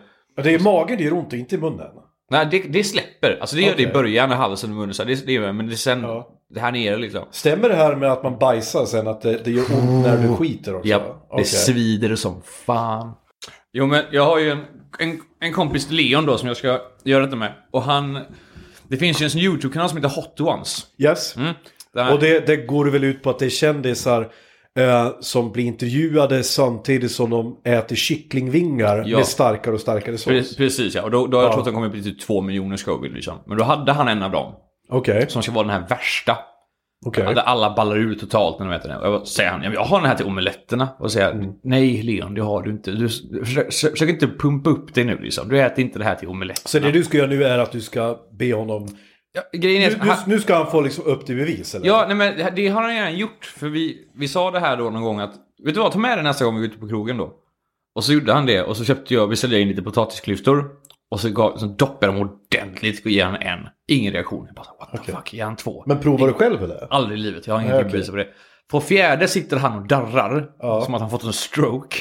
[0.43, 1.87] Det är magen det gör ont, inte i munnen.
[2.31, 3.37] Nej, det, det släpper.
[3.41, 5.53] Alltså det gör det i början, när halsen och munnen så det, det gör det,
[5.53, 6.29] men det sen, Ja.
[6.49, 7.23] det här nere liksom.
[7.31, 10.35] Stämmer det här med att man bajsar sen att det, det gör ont när du
[10.35, 10.87] skiter också?
[10.89, 11.45] Ja, det Okej.
[11.45, 13.11] svider som fan.
[13.77, 14.59] Jo men jag har ju en,
[14.99, 17.53] en, en kompis Leon då som jag ska göra detta med.
[17.71, 18.19] Och han...
[18.87, 20.85] Det finns ju en YouTube-kanal som heter Hot Ones.
[20.97, 21.35] Yes.
[21.35, 21.53] Mm.
[21.93, 24.31] Där, Och det, det går väl ut på att det är kändisar
[24.79, 29.17] eh, som blir intervjuade samtidigt som de äter kycklingvingar Ja.
[29.17, 30.31] med starkare och starkare sås.
[30.33, 31.53] Pre- Precis ja, och då, då har jag Ja.
[31.53, 33.37] trott att de kommer bli typ två miljoner Scoville liksom.
[33.45, 34.53] Men då hade han en av dem.
[34.89, 36.37] Okej, Som ska vara den här värsta.
[37.05, 37.23] Okej.
[37.35, 39.13] Där alla ballar ur totalt när de äter den.
[39.13, 40.89] Och säger han, "Ja, men jag har den här till omeletterna.
[40.99, 41.51] Och säger Mm.
[41.63, 42.91] nej Leon det har du inte.
[42.91, 43.09] Du,
[43.45, 45.49] försök, försök inte pumpa upp dig nu liksom.
[45.49, 46.67] Du äter inte det här till omeletterna.
[46.67, 48.87] Så det du ska göra nu är att du ska be honom...
[49.33, 51.87] Ja, grejen är, Nu, nu, ska han få liksom upp till bevis eller?
[51.87, 53.45] Ja, nej men det- har han redan gjort.
[53.45, 55.33] För vi, vi sa det här då någon gång att,
[55.65, 57.33] vet du vad, ta med det nästa gång vi är ute på krogen då.
[57.95, 60.65] Och så gjorde han det och så köpte jag, beställde jag in lite potatisklyftor.
[61.11, 63.59] Och så, gav, så doppade dem ordentligt och ger han en.
[63.87, 64.45] Ingen reaktion.
[64.45, 65.15] Jag bara, what the Okej.
[65.15, 65.83] fuck, ger han två?
[65.85, 66.87] Men provar du själv eller?
[66.89, 67.91] Aldrig i livet, jag har ingenting okej.
[67.91, 68.27] bevis på det.
[68.71, 70.49] På fjärde sitter han och darrar.
[70.59, 70.71] Ja.
[70.73, 70.85] Mm.
[70.85, 71.97] Som att han fått en stroke.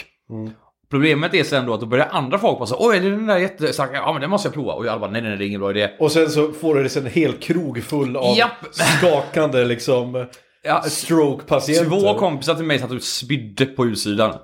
[0.90, 3.27] Problemet är sen då att då börjar andra folk bara så oj är det den
[3.27, 4.73] där jättestarka, ja men den måste jag prova.
[4.73, 5.90] Och jag bara nej nej det är ingen bra idé.
[5.99, 8.66] Och sen så får du en hel krog full av Japp.
[8.73, 10.27] skakande liksom
[10.62, 12.01] Ja, stroke-patienter.
[12.01, 14.35] Två kompisar till mig satt och spydde på utsidan.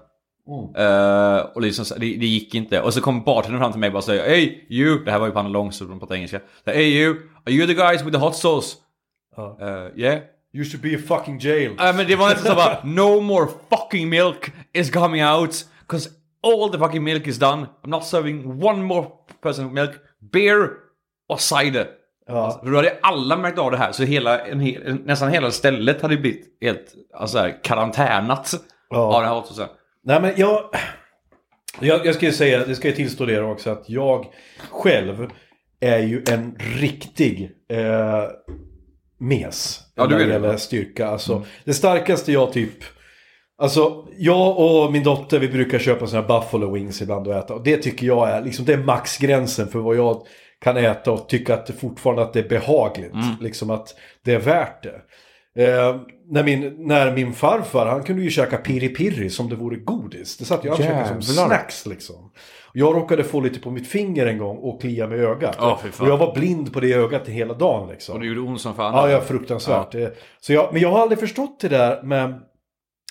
[0.76, 2.81] Eh, och liksom, det, det gick inte.
[2.81, 5.05] Och så kom bartendern fram till mig och bara säger Hey you!
[5.05, 6.40] Det här var ju på Anna Lång så de pratade engelska.
[6.66, 7.16] Hey you!
[7.46, 8.76] Are you the guys with the hot sauce?
[9.37, 9.59] Ja.
[9.62, 10.20] Uh, yeah.
[10.55, 11.70] You should be in fucking jail.
[11.70, 15.66] Uh, men det var nästan så bara No more fucking milk is coming out.
[15.87, 16.11] Cause
[16.46, 17.66] all the fucking milk is done.
[17.85, 19.07] I'm not serving one more
[19.42, 19.90] person milk.
[20.33, 20.68] Beer
[21.28, 21.87] och cider.
[22.26, 22.61] Ja.
[22.64, 26.02] För då hade alla märkt av det här, så hela, en, hel- nästan hela stället
[26.02, 28.50] hade blivit helt alltså karantänat
[28.90, 28.98] Ja.
[28.98, 29.68] av det här hotsosen.
[30.04, 30.70] Nej men jag...
[31.80, 34.26] Jag, jag ska ju säga, det ska jag tillstå det också, att jag
[34.70, 35.30] själv
[35.80, 38.24] är ju en riktig eh,
[39.18, 39.80] mes.
[39.94, 41.06] Ja, du när är det gäller styrka.
[41.06, 42.84] Alltså, Det starkaste jag typ...
[43.58, 47.54] Alltså, jag och min dotter vi brukar köpa såna här buffalo wings ibland och äta.
[47.54, 50.26] Och det tycker jag är, liksom, det är maxgränsen för vad jag
[50.60, 53.12] kan äta och tycka att det fortfarande att det är behagligt.
[53.12, 53.36] Mm.
[53.40, 53.88] Liksom att
[54.24, 55.00] det är värt det.
[55.56, 55.96] Eh,
[56.30, 60.36] när, min, när min farfar, han kunde ju käka piri-piri som det vore godis.
[60.36, 62.30] Det satt ju han käkade som snacks liksom.
[62.72, 65.56] Jag råkade få lite på mitt finger en gång och klia med ögat.
[65.56, 66.06] Fan.
[66.06, 68.14] och jag var blind på det ögat hela dagen liksom.
[68.14, 68.94] Och det gjorde ont som fan.
[68.94, 69.92] Ja, ja, fruktansvärt.
[69.92, 72.40] Det- Så jag, men jag har aldrig förstått det där med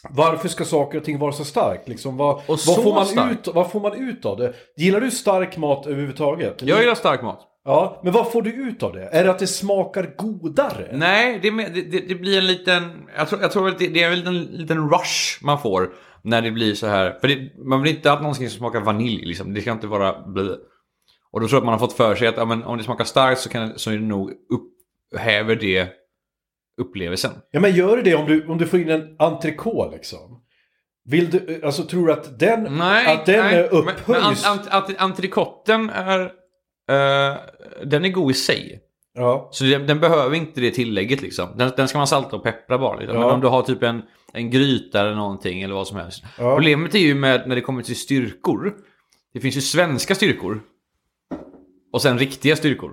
[0.10, 1.88] Varför ska saker och ting vara så starkt?
[1.88, 3.48] Liksom, vad, vad, så får man starkt.
[3.48, 4.54] ut, vad får man ut av det?
[4.78, 6.62] Gillar du stark mat överhuvudtaget?
[6.62, 7.48] Jag gillar stark mat.
[7.66, 9.04] Ja, men vad får du ut av det?
[9.04, 10.90] Är det att det smakar godare?
[10.94, 12.84] Nej, det, det, det, blir en liten...
[13.18, 15.90] Jag tror, jag tror att det, det är en liten, liten rush man får
[16.22, 17.18] när det blir så här.
[17.22, 19.26] För det, man vill inte ha någonting som smakar vanilj.
[19.26, 19.54] Liksom.
[19.54, 20.28] Det ska inte vara...
[20.28, 20.56] Blö.
[21.32, 22.84] Och då tror jag att man har fått för sig att ja, men, om det
[22.84, 24.32] smakar starkt så, kan, så är det nog
[25.14, 25.90] upphäver det
[26.82, 27.32] upplevelsen.
[27.52, 30.42] Ja, men gör det om du, om du får in en entrecote liksom?
[31.06, 33.56] Vill du, alltså tror du att den, Nej, att den nej.
[33.56, 34.46] är Men, men upphöjs?
[34.46, 36.41] ant, ant, ant, entrecoten är...
[36.90, 37.38] eh,
[37.86, 38.82] den är god i sig.
[39.14, 39.50] Ja.
[39.52, 41.50] Så den, den behöver inte det tillägget liksom.
[41.58, 43.00] Den, den ska man salta och peppra bara.
[43.00, 43.18] Liksom.
[43.18, 43.34] Men Ja.
[43.34, 44.02] om du har typ en,
[44.34, 46.24] en gryta eller någonting eller vad som helst.
[46.38, 46.56] Ja.
[46.56, 48.74] Problemet är ju med när det kommer till styrkor.
[49.34, 50.62] Det finns ju svenska styrkor.
[51.94, 52.92] Och sen riktiga styrkor.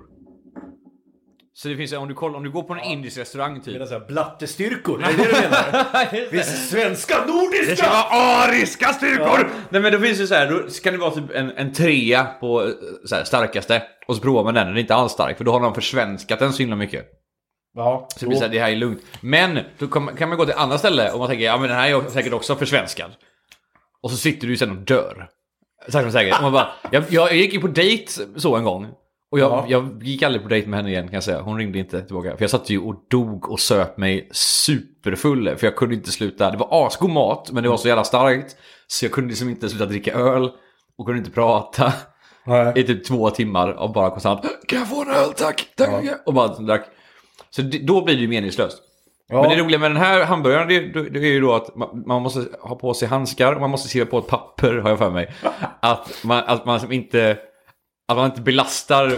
[1.61, 3.73] Så det finns, om du, kollar, om du går på en indisk restaurang typ.
[3.73, 6.29] Menar så här, blattestyrkor, är det det du menar?
[6.31, 7.89] Finns svenska, Det ska nordiska!
[7.89, 9.49] vara ariska styrkor!
[9.69, 12.23] Nej men då finns det så här, då kan det vara typ en, en trea
[12.23, 12.69] på eh,
[13.05, 13.83] så här, starkaste.
[14.07, 16.39] Och så provar man den det är inte alls stark för då har de försvenskat
[16.39, 17.05] den så himla mycket.
[17.75, 19.01] Ja, Så det blir så här, det här är lugnt.
[19.21, 21.89] Men då kan man gå till annat ställe och man tänker, ja men den här
[21.89, 23.11] är säkert också försvenskad.
[24.03, 25.29] Och så sitter du sen och dör.
[25.93, 26.35] Men säkert.
[26.35, 28.87] Och man bara, jag, jag gick ju på dejt så en gång.
[29.31, 29.65] Och jag, Ja.
[29.67, 31.41] jag gick aldrig på dejt med henne igen kan jag säga.
[31.41, 32.37] Hon ringde inte tillbaka.
[32.37, 35.55] För jag satt ju och dog och söp mig superfull.
[35.57, 36.51] För jag kunde inte sluta.
[36.51, 38.55] Det var asgod mat men det var så jävla starkt.
[38.87, 40.51] Så jag kunde liksom inte sluta dricka öl.
[40.97, 41.93] Och kunde inte prata.
[42.45, 42.73] Nej.
[42.75, 45.67] I typ två timmar av bara konstant Kan jag få en öl tack?
[45.77, 46.27] Tack mycket.
[46.27, 46.85] Och bara drack.
[47.49, 48.77] Så det, då blir det ju meningslöst.
[49.27, 49.41] Ja.
[49.41, 52.03] Men det roliga med den här hamburgaren det, det, det är ju då att man,
[52.05, 54.97] man måste ha på sig handskar och man måste skriva på ett papper har jag
[54.97, 55.33] för mig.
[55.79, 57.37] Att man, att man inte,
[58.09, 59.13] att man inte belastar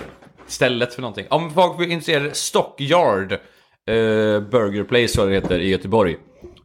[0.47, 1.25] stället för någonting.
[1.29, 3.37] Om folk vill intressera Stockyard eh,
[4.51, 6.17] Burger Place så det heter i Göteborg.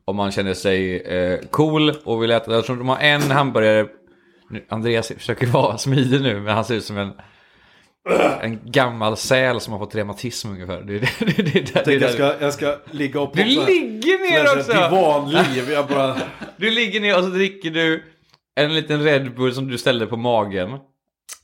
[0.04, 2.62] Om man känner sig eh, cool och vill äta.
[2.62, 3.86] Tror de har en hamburgare.
[4.50, 7.12] Nu, Andreas försöker vara smidig nu men han ser ut som en
[8.40, 10.80] en gammal säl som har fått reumatism ungefär.
[10.80, 14.58] Det, det, det, det, Jag tänkte jag ska, jag ska ligga och du ligger ner
[14.58, 14.72] också!
[14.72, 16.16] Divanliv, jag bara...
[16.56, 18.04] Du ligger ner och så dricker du
[18.54, 20.78] en liten Red Bull som du ställde på magen.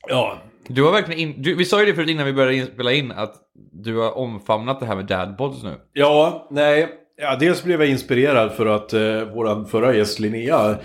[0.08, 0.42] Ja.
[0.68, 3.12] Du har verkligen in, du, vi sa ju det förut innan vi började spela in
[3.12, 3.34] att
[3.72, 5.74] du har omfamnat det här med dadbods nu.
[5.92, 6.88] Ja, nej.
[7.16, 9.00] Ja, dels blev jag inspirerad för att eh,
[9.34, 10.78] våran förra gäst Linnea...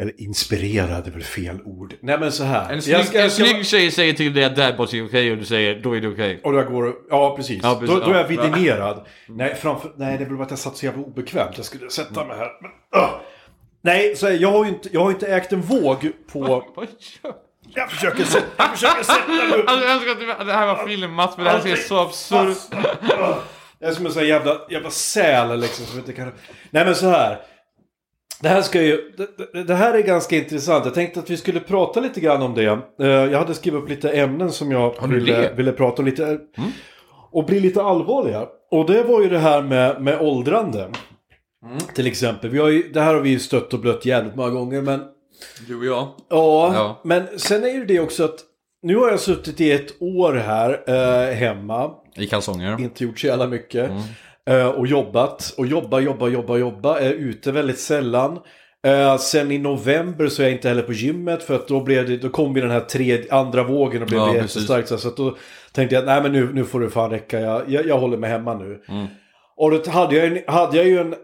[0.00, 1.94] Eller inspirerad är väl fel ord.
[2.00, 2.72] Nej men så här.
[2.72, 5.32] En snygg, Jag ska- en ska- snygg tjej säger till dig att dadbods är okej
[5.32, 6.40] och du säger då är det okej.
[6.44, 7.60] Och jag går, ja precis.
[7.62, 8.42] Ja, precis, Då, då är jag ja.
[8.44, 9.06] vidimerad.
[9.28, 11.50] Nej, framför, nej, det är väl bara att jag satt så jävla obekvämt.
[11.56, 12.48] Jag skulle sätta mig här.
[12.62, 12.70] Men,
[13.02, 13.10] öh.
[13.82, 16.62] Nej, så jag har ju inte, jag har inte ägt en våg på...
[17.74, 19.68] Jag försöker sätta, jag försöker sätta mig upp.
[19.68, 22.58] Alltså, jag önskar att det här var filmat för det här ser så absurt
[23.78, 26.32] Jag är som en sån jävla, jävla säl liksom som inte kan...
[26.70, 27.38] Nej men så här.
[28.40, 29.12] Det här ska ju...
[29.16, 30.84] Det, det- det här är ganska intressant.
[30.84, 32.64] Jag tänkte att vi skulle prata lite grann om det.
[33.00, 35.52] Eh, Jag hade skrivit upp lite ämnen som jag ville, det?
[35.56, 36.38] ville prata om lite.
[37.32, 38.46] Och bli lite allvarliga.
[38.70, 40.88] Och det var ju det här med, med åldrande.
[41.94, 42.50] Till exempel.
[42.50, 44.82] Vi har ju, det här har vi ju stött och blött jävligt många gånger.
[44.82, 45.00] Men
[45.68, 46.08] Du och jag.
[46.30, 47.00] Ja, Ja.
[47.04, 48.36] men sen är ju det också att
[48.82, 52.80] nu har jag suttit i ett år här eh, hemma, I kalsonger.
[52.80, 53.90] inte gjort så jävla mycket.
[54.50, 58.38] eh, och jobbat, och jobba, jobba, jobba, jobba, är ute väldigt sällan.
[58.86, 62.08] Eh, sen i november så är jag inte heller på gymmet för att då, blev
[62.08, 64.88] det, då kom vi den här tredje, andra vågen och blev Ja, jättestarkt.
[65.00, 65.36] Så att då
[65.72, 68.30] tänkte jag nej men nu, nu får det fan räcka, jag, jag, jag håller mig
[68.30, 68.80] hemma nu.
[69.56, 71.14] Och då hade jag, hade jag ju en,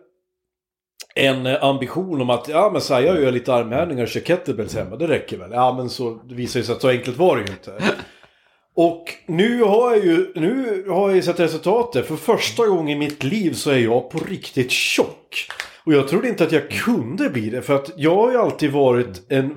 [1.18, 4.20] en eh, ambition om att ja men så här, jag gör lite armhävningar och kör
[4.20, 5.50] kettlebells hemma, det räcker väl.
[5.52, 7.72] Ja men så det visar ju sig att så enkelt var det ju inte.
[8.74, 12.06] Och nu har jag ju nu har jag ju sett resultatet.
[12.06, 15.48] För första gången i mitt liv så är jag på riktigt tjock.
[15.84, 17.62] Och jag trodde inte att jag kunde bli det.
[17.62, 19.54] För att jag har ju alltid varit en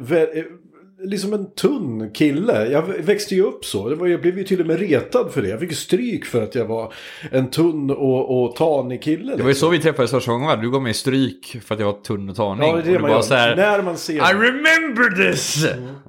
[1.04, 2.68] liksom en tunn kille.
[2.72, 3.90] Jag växte ju upp så.
[3.90, 5.50] Det var, jag blev ju till och med retad för det.
[5.50, 6.94] Jag fick stryk för att jag var
[7.32, 9.18] en tunn och, och tanig kille.
[9.24, 9.38] liksom.
[9.38, 10.56] Det var ju så vi träffades första gången va?
[10.56, 12.68] Du gav mig stryk för att jag var tunn och tanig.
[12.68, 13.22] Ja, det är det man bara gör.
[13.22, 14.14] så här, När man ser...
[14.14, 15.66] I remember this!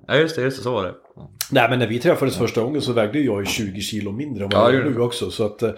[0.09, 0.95] Ja just det, just det, så var det.
[1.51, 4.51] Nej men när vi träffades första gången så vägde jag ju 20 kilo mindre än
[4.51, 5.31] vad Ja, jag gör nu också.
[5.31, 5.71] Så att, eh,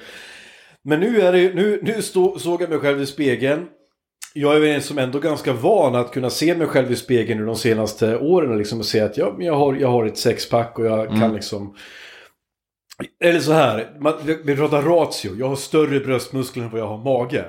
[0.85, 3.67] men nu, är det, nu, nu stå, såg jag mig själv i spegeln.
[4.37, 7.41] Jag är väl en som ändå ganska van att kunna se mig själv i spegeln
[7.41, 10.19] nu de senaste åren och liksom se att ja, men jag, har, jag har ett
[10.19, 11.21] sexpack och jag Mm.
[11.21, 11.77] kan liksom...
[13.25, 14.13] Eller så här, man,
[14.45, 15.37] vi pratar ratio.
[15.39, 17.45] Jag har större bröstmuskler än vad jag har mage.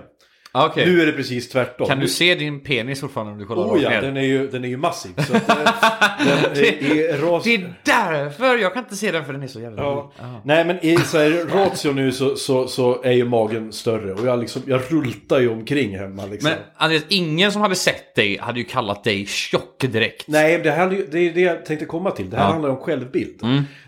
[0.58, 0.86] Ah, okej.
[0.86, 1.88] Nu är det precis tvärtom.
[1.88, 4.02] Kan du se din penis fortfarande om du kollar Oh ja, ner?
[4.02, 5.12] den är ju, den är ju massiv.
[5.28, 5.56] Så att, eh,
[6.54, 7.44] den är, är ras...
[7.44, 10.12] Det är därför jag kan inte se den för den är så jävla Ja.
[10.44, 14.28] Nej men i så här, ratio nu så, så, så är ju magen större och
[14.28, 16.50] jag, liksom, jag rultar ju omkring hemma liksom.
[16.50, 20.28] Men Andreas, ingen som hade sett dig hade ju kallat dig tjock direkt.
[20.28, 22.30] Nej, det, här, det är det jag tänkte komma till.
[22.30, 22.50] Det här Ja.
[22.52, 23.40] handlar om självbild.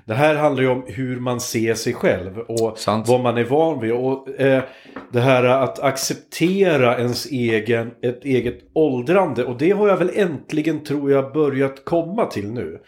[0.08, 3.08] Det här handlar ju om hur man ser sig själv och Sant.
[3.08, 3.92] vad man är van vid.
[3.92, 4.64] Och eh,
[5.12, 9.44] det här att acceptera ens egen, ett eget åldrande.
[9.44, 12.80] Och det har jag väl äntligen, tror jag, börjat komma till nu.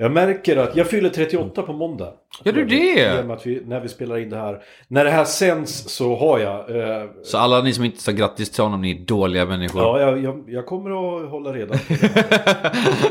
[0.00, 2.12] Jag märker att jag fyller 38 på måndag.
[2.44, 3.08] Gör du det?
[3.32, 4.62] Att vi, när vi spelar in det här.
[4.88, 6.76] När det här sänds så har jag...
[6.76, 9.82] Eh, Så alla ni som inte sa grattis till honom, ni är dåliga människor.
[9.82, 11.94] Ja, jag, jag, jag kommer att hålla reda på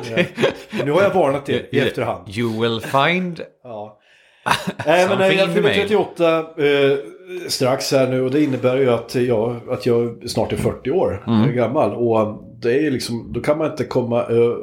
[0.09, 0.25] det.
[0.85, 2.29] Nu har jag varnat er i efterhand.
[2.37, 3.41] You will find...
[3.63, 3.99] Ja.
[4.85, 6.97] Nej, men nej, jag fyller in 38 eh,
[7.47, 11.23] strax här nu och det innebär ju att jag, att jag snart är 40 år
[11.27, 11.55] Mm.
[11.55, 11.93] gammal.
[11.93, 14.55] Och det är liksom, då kan man inte komma eh,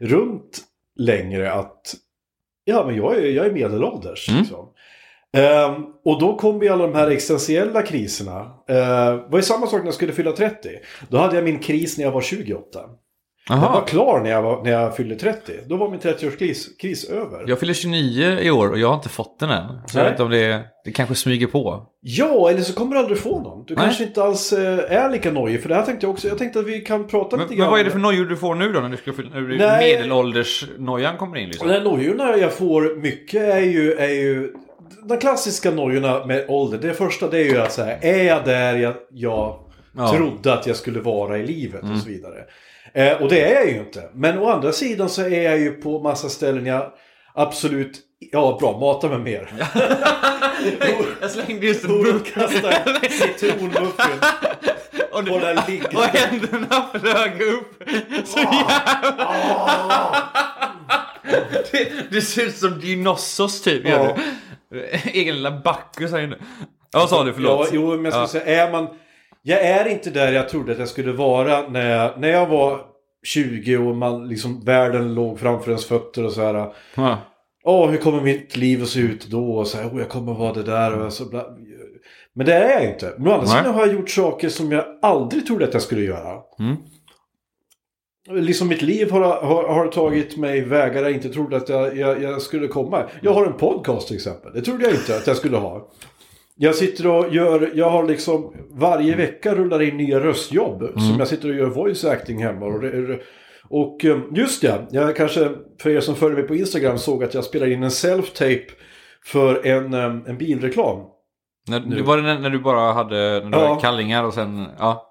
[0.00, 0.58] runt
[0.98, 1.94] längre att
[2.64, 4.28] ja, men jag är, jag är medelålders.
[4.28, 4.40] Mm.
[4.40, 4.68] Liksom.
[5.36, 8.40] Ehm, och då kom ju alla de här existentiella kriserna.
[8.40, 10.68] Uh, det var ju samma sak när jag skulle fylla 30.
[11.08, 12.80] Då hade jag min kris när jag var 28.
[13.48, 13.80] Jag var Jaha.
[13.80, 15.52] klar när jag, var, när jag fyllde 30.
[15.66, 17.44] Då var min 30-årskris kris över.
[17.46, 19.66] Jag fyller 29 i år och jag har inte fått den än.
[19.86, 20.04] Så jag Nej.
[20.04, 21.86] vet inte om det, det kanske smyger på.
[22.00, 23.64] Ja, eller så kommer du aldrig få någon.
[23.66, 23.84] Du Nej.
[23.84, 25.62] kanske inte alls eh, är lika nojig.
[25.62, 26.28] För det här tänkte jag också.
[26.28, 27.70] Jag tänkte att vi kan prata Men, lite men grann.
[27.70, 28.80] vad är det för nojor du får nu då?
[28.80, 29.94] När du ska fylla, när Nej.
[29.94, 31.68] medelåldersnojan kommer in liksom?
[31.68, 34.52] Här nojorna jag får mycket är ju, är ju...
[35.02, 36.78] De klassiska nojorna med ålder.
[36.78, 39.58] Det första det är ju att säga, är jag där jag, jag
[39.96, 40.12] Ja.
[40.12, 42.34] trodde att jag skulle vara i livet och så vidare.
[42.94, 44.10] Eh, och det är jag ju inte.
[44.14, 46.92] Men å andra sidan så är jag ju på massa ställen jag
[47.34, 48.00] absolut...
[48.32, 49.52] Ja, bra, mata mig mer.
[51.20, 51.90] Jag slängde just en
[53.10, 54.20] citronmuffin.
[55.12, 57.82] och, Och där ligger och händerna flög upp.
[58.24, 59.34] Så jävla...
[61.72, 63.88] det, det ser ut som Dionysos typ.
[63.88, 64.16] Ja.
[64.70, 64.84] du.
[65.12, 66.36] Egen lilla Bacchus här inne.
[66.92, 67.30] Ja, vad sa du?
[67.30, 67.68] Ja, Förlåt.
[67.72, 68.88] jo, men jag skulle säga, är man...
[69.48, 72.80] Jag är inte där jag trodde att jag skulle vara när jag, när jag var
[73.22, 76.72] 20 och man, liksom, världen låg framför ens fötter och så här.
[76.94, 77.18] Ja.
[77.64, 79.52] Åh, hur kommer mitt liv att se ut då?
[79.52, 81.46] Och så här, oh, jag kommer vara det där och så bla.
[82.34, 83.14] Men det är jag inte.
[83.18, 86.02] Men å andra sidan har jag gjort saker som jag aldrig trodde att jag skulle
[86.02, 86.40] göra.
[86.58, 86.76] Mm.
[88.30, 92.22] Liksom mitt liv har, har, har tagit mig vägar jag inte trodde att jag, jag,
[92.22, 93.04] jag skulle komma.
[93.22, 94.52] Jag har en podcast till exempel.
[94.54, 95.90] Det trodde jag inte att jag skulle ha.
[96.60, 100.82] Jag sitter och gör, jag har liksom varje vecka rullar in nya röstjobb.
[100.92, 102.66] Som jag sitter och gör voice acting hemma.
[102.66, 103.20] Och, det-
[103.70, 107.34] och eh, just det, jag kanske för er som följer mig på Instagram såg att
[107.34, 108.66] jag spelade in en self-tape
[109.24, 110.98] för en, eh, en bilreklam.
[111.68, 113.68] När, var det när, när du bara hade, när du Ja.
[113.68, 114.66] hade kallingar och sen...
[114.78, 115.04] Ja.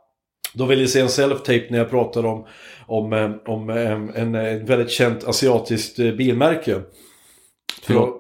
[0.54, 2.46] Då vill jag se en self-tape när jag pratar om,
[2.88, 6.82] om, eh, om eh, en, en väldigt känt asiatiskt bilmärke.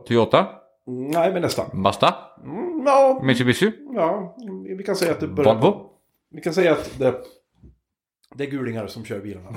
[0.08, 0.46] Toyota?
[0.88, 1.84] nej, men nästan.
[1.84, 2.14] Basta?
[2.46, 3.72] Mm, ja, Mitsubishi?
[3.96, 4.36] ja,
[4.78, 5.56] vi kan säga att det börjar...
[5.56, 5.90] Volvo?
[6.32, 7.16] Vi kan säga att det,
[8.36, 9.50] det är gulingar som kör bilarna.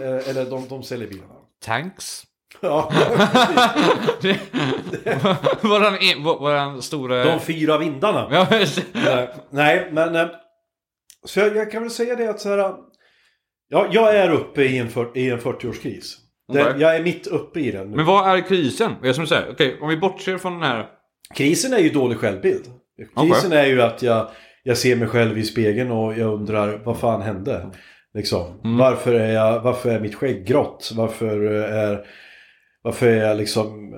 [0.00, 1.34] Eh, eller de, de säljer bilarna.
[1.64, 2.22] Tanks?
[2.60, 2.92] Ja,
[5.62, 7.24] våran, e- vå- våran stora...
[7.24, 8.28] de fyra vindarna.
[8.30, 9.34] Ja, det.
[9.50, 10.16] Nej, men...
[10.16, 10.26] eh,
[11.26, 12.74] Så jag, jag kan väl säga det att så här...
[13.68, 16.14] Ja, jag är uppe i en, för, i en 40-årskris.
[16.52, 16.74] Det- Okej.
[16.82, 17.96] Jag är mitt uppe i den nu.
[17.96, 18.92] Men vad är krisen?
[19.02, 20.86] Jag som säger, okej, om vi bortser från den här...
[21.34, 22.64] Krisen är ju dålig självbild.
[23.20, 24.28] Krisen är ju att jag,
[24.62, 27.70] jag ser mig själv i spegeln och jag undrar vad fan hände?
[28.14, 28.60] Liksom.
[28.64, 28.78] Mm.
[28.78, 30.90] Varför, är jag, varför är mitt skägg grått?
[30.94, 32.06] Varför är,
[32.82, 33.90] varför är jag liksom...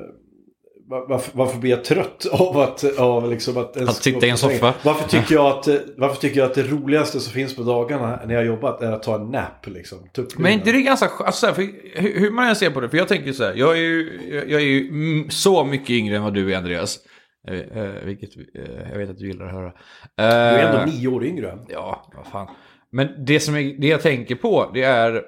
[0.88, 4.30] var- Varför, varför blir jag trött av att, av liksom att, ens Att sitta i
[4.30, 4.74] en soffa.
[4.82, 8.34] Varför tycker, jag att, varför tycker jag att det roligaste som finns på dagarna när
[8.34, 9.66] jag har jobbat är att ta en nap?
[9.66, 9.98] Liksom,
[10.36, 11.62] Men inte det är ganska alltså, för
[12.00, 14.20] hur, hur man än ser på det, för jag tänker så här, jag är ju,
[14.48, 14.90] jag är ju
[15.30, 16.98] så mycket yngre än vad du är Andreas.
[17.46, 19.72] Eh, eh, vilket eh, jag vet att du gillar att höra.
[20.16, 21.59] Du är Eh, ändå nio år yngre.
[21.68, 22.48] Ja, vad fan.
[22.92, 25.22] Men det som är, det jag tänker på, det är...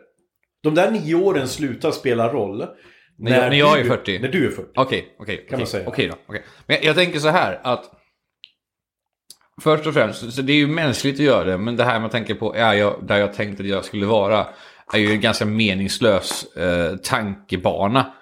[0.62, 2.64] De där nio åren slutar spela roll.
[3.18, 4.18] När jag- när jag är 40.
[4.18, 4.68] När du är 40.
[4.74, 5.37] Okej, okej.
[5.37, 5.88] Kan okej, man säga.
[5.88, 6.14] Okej då.
[6.26, 6.42] okej.
[6.66, 7.85] Men jag, jag tänker så här att...
[9.62, 12.11] Först och främst, så det är ju mänskligt att göra det, men det här man
[12.11, 14.46] tänker på, är jag, där jag tänkte att jag skulle vara,
[14.94, 18.12] är ju en ganska meningslös eh, tankebana.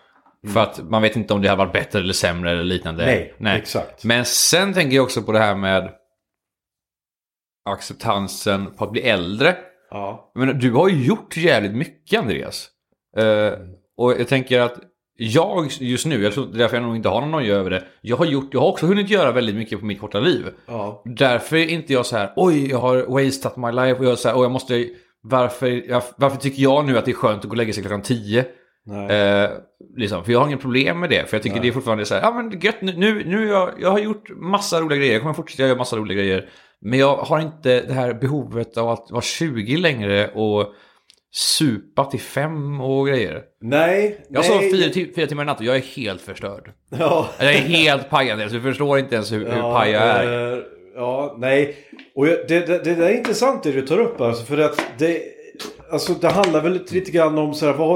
[0.53, 3.07] För att man vet inte om det har varit bättre eller sämre eller liknande.
[3.39, 4.05] Nej, exakt.
[4.05, 5.91] Men sen tänker jag också på det här med
[7.65, 9.57] acceptansen på att bli äldre.
[9.91, 10.33] Ja.
[10.35, 12.69] Menar, du har ju gjort jävligt mycket Andreas.
[13.17, 13.53] Eh,
[13.97, 14.79] och jag tänker att
[15.19, 17.71] jag just nu, jag tror det är därför jag nog inte har någon noja över
[17.71, 17.85] det.
[18.01, 20.47] Jag har, gjort, jag har också hunnit göra väldigt mycket på mitt korta liv.
[20.67, 21.03] Ja.
[21.05, 23.99] Därför är inte jag så här, oj, jag har wasted my life.
[23.99, 24.89] Och jag är så här, oj, jag måste,
[25.23, 28.03] varför, varför tycker jag nu att det är skönt att gå och lägga sig klockan
[28.03, 28.45] 10?
[28.91, 29.51] Eh,
[29.97, 31.29] liksom, för jag har inget problem med det.
[31.31, 33.91] För jag tycker det är fortfarande så här, ja men gött, nu, nu, jag, jag
[33.91, 36.49] har gjort massa roliga grejer, jag kommer fortsätta göra massa roliga grejer.
[36.81, 40.75] Men jag har inte det här behovet av att vara 20 längre och
[41.33, 43.43] supa till fem och grejer.
[43.61, 44.27] Nej.
[44.29, 46.71] Jag nej, sov fyra, fyra timmar i natt och jag är helt förstörd.
[46.99, 47.29] Ja.
[47.39, 50.53] Jag är helt pajad, så du förstår inte ens hur, hur paj jag är.
[50.53, 50.59] eh,
[50.95, 51.77] ja, nej.
[52.15, 54.45] Och jag, det, det, det är intressant det du tar upp alltså.
[54.45, 55.23] För att det,
[55.93, 57.96] alltså, det handlar väl lite, lite grann om så här, vad har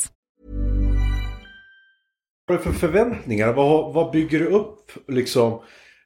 [2.51, 3.53] Du för förväntningar?
[3.53, 5.59] Vad, vad bygger du upp liksom?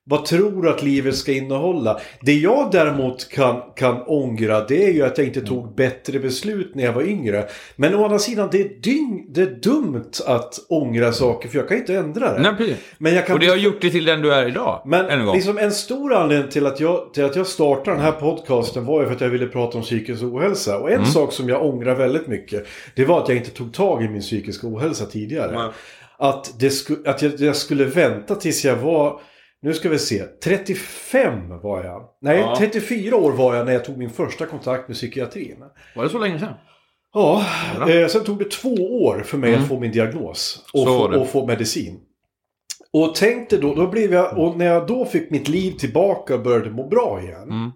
[0.07, 1.99] Vad tror du att livet ska innehålla?
[2.21, 6.71] Det jag däremot kan, kan ångra det är ju att jag inte tog bättre beslut
[6.75, 7.45] när jag var yngre.
[7.75, 11.67] Men å andra sidan, det är, dyng, det är dumt att ångra saker för jag
[11.67, 12.39] kan inte ändra det.
[12.41, 12.75] Nej, precis.
[12.97, 14.81] Men jag kan Och det har gjort dig till den du är idag.
[14.83, 15.35] en Men gång.
[15.35, 19.01] liksom en stor anledning till att, jag, till att jag startade den här podcasten var
[19.01, 20.77] ju för att jag ville prata om psykisk ohälsa.
[20.79, 21.05] Och en Mm.
[21.05, 24.21] sak som jag ångrar väldigt mycket, det var att jag inte tog tag i min
[24.21, 25.71] psykiska ohälsa tidigare.
[26.18, 29.22] Att, det sku, att jag, jag skulle vänta tills jag var,
[29.61, 32.09] nu ska vi se, 35 var jag.
[32.22, 32.55] Nej, Ja.
[32.57, 35.57] 34 år var jag när jag tog min första kontakt med psykiatrin.
[35.95, 36.53] Var det så länge sedan?
[37.13, 37.45] Ja,
[37.89, 41.13] eh, sen tog det två år för mig att få min diagnos och, Mm.
[41.13, 41.99] Få, och få medicin.
[42.93, 46.41] Och tänkte då, då blev jag, och när jag då fick mitt liv tillbaka och
[46.41, 47.41] började må bra igen.
[47.51, 47.72] Mm.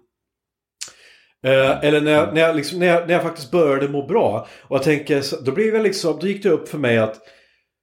[1.46, 4.46] Eh, eller när jag, när, jag liksom, när, jag, när jag faktiskt började må bra.
[4.62, 7.20] Och jag tänker, då blev jag liksom, då gick det upp för mig att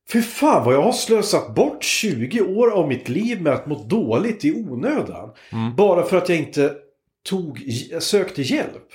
[0.10, 3.84] för fan vad jag har slösat bort 20 år av mitt liv med att må
[3.84, 5.30] dåligt i onödan.
[5.51, 5.76] Mm.
[5.76, 6.74] Bara för att jag inte
[7.30, 7.62] tog,
[7.99, 8.88] sökte hjälp.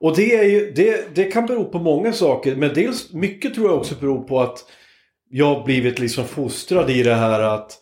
[0.00, 2.56] Och det, är ju, det, det kan bero på många saker.
[2.56, 4.64] Men dels mycket tror jag också beror på att
[5.30, 7.78] jag har blivit liksom fostrad i det här att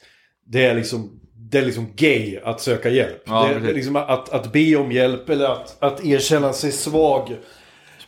[0.46, 3.22] det är liksom, det är liksom gay att söka hjälp.
[3.26, 7.36] Ja, det, är liksom att, att be om hjälp eller att, att erkänna sig svag.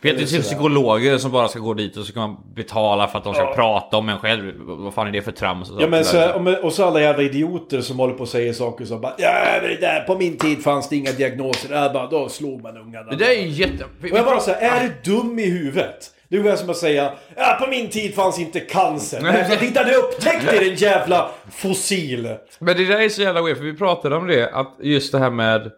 [0.01, 3.23] Det finns psykologer som bara ska gå dit och så kan man betala för att
[3.23, 4.53] de ska prata om en själv.
[4.59, 5.71] Vad fan är det för trams?
[5.71, 6.33] och Ja, men så,
[6.63, 9.81] och så alla jävla idioter som håller på och säger saker som bara Ja, det
[9.81, 11.75] där, på min tid fanns det inga diagnoser.
[11.75, 13.11] Ja, bara, då slog man ungarna.
[13.11, 13.83] Det där är ju jätte...
[13.83, 16.11] Och jag bara säger, är du dum i huvudet?
[16.29, 19.21] Det är som att säga Ja, på min tid fanns inte cancer.
[19.21, 22.35] Nej, att inte hade upptäckt det, din jävla fossil.
[22.59, 25.19] Men det där är så jävla weird, för vi pratade om det, att just det
[25.19, 25.71] här med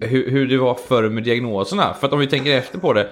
[0.00, 1.94] hur, hur det var förr med diagnoserna.
[2.00, 3.08] För att om vi tänker efter på det.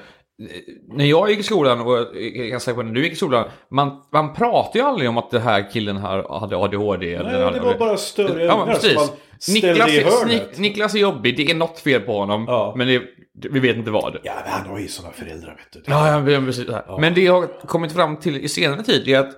[0.89, 4.03] När jag gick i skolan, och jag kan säga när du gick i skolan, man,
[4.13, 7.15] man pratar ju aldrig om att den här killen här hade ADHD.
[7.15, 9.13] eller Nej, det var bara större Ja, precis.
[9.55, 10.25] Niklas.
[10.27, 12.45] Nik- Niklas är jobbig, det är något fel på honom.
[12.49, 12.75] Ja.
[12.77, 13.03] Men det,
[13.51, 14.17] vi vet inte vad.
[14.23, 15.93] Ja, men han har ju sådana föräldrar, vet du.
[15.93, 16.67] Ja, ja, precis.
[17.01, 19.31] Men det jag har kommit fram till i senare tid är att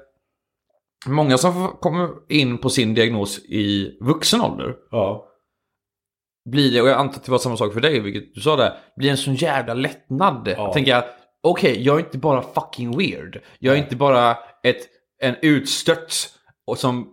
[1.06, 5.28] många som kommer in på sin diagnos i vuxen ålder Ja.
[6.44, 8.56] Blir det, och jag antar att det var samma sak för dig, vilket du sa
[8.56, 10.54] där, blir en sån jävla lättnad.
[10.56, 10.72] Ja.
[10.72, 11.04] Tänker jag,
[11.42, 13.40] okej, jag är inte bara fucking weird.
[13.58, 14.78] Jag är inte bara ett,
[15.20, 16.28] en utstött
[16.66, 17.10] och som...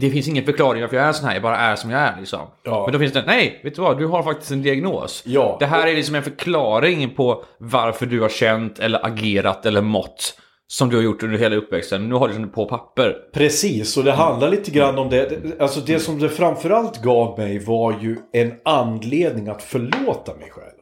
[0.00, 2.16] Det finns ingen förklaring varför jag är sån här, jag bara är som jag är
[2.18, 2.40] liksom.
[2.62, 2.82] Ja.
[2.84, 5.22] Men då finns det, nej, vet du vad, du har faktiskt en diagnos.
[5.26, 5.56] Ja.
[5.60, 10.40] Det här är liksom en förklaring på varför du har känt eller agerat eller mått
[10.66, 12.08] som du har gjort under hela uppväxten.
[12.08, 13.16] Nu har du det på papper.
[13.32, 15.42] Precis, och det handlar lite grann om det.
[15.60, 20.74] Alltså det som det framförallt gav mig var ju en anledning att förlåta mig själv.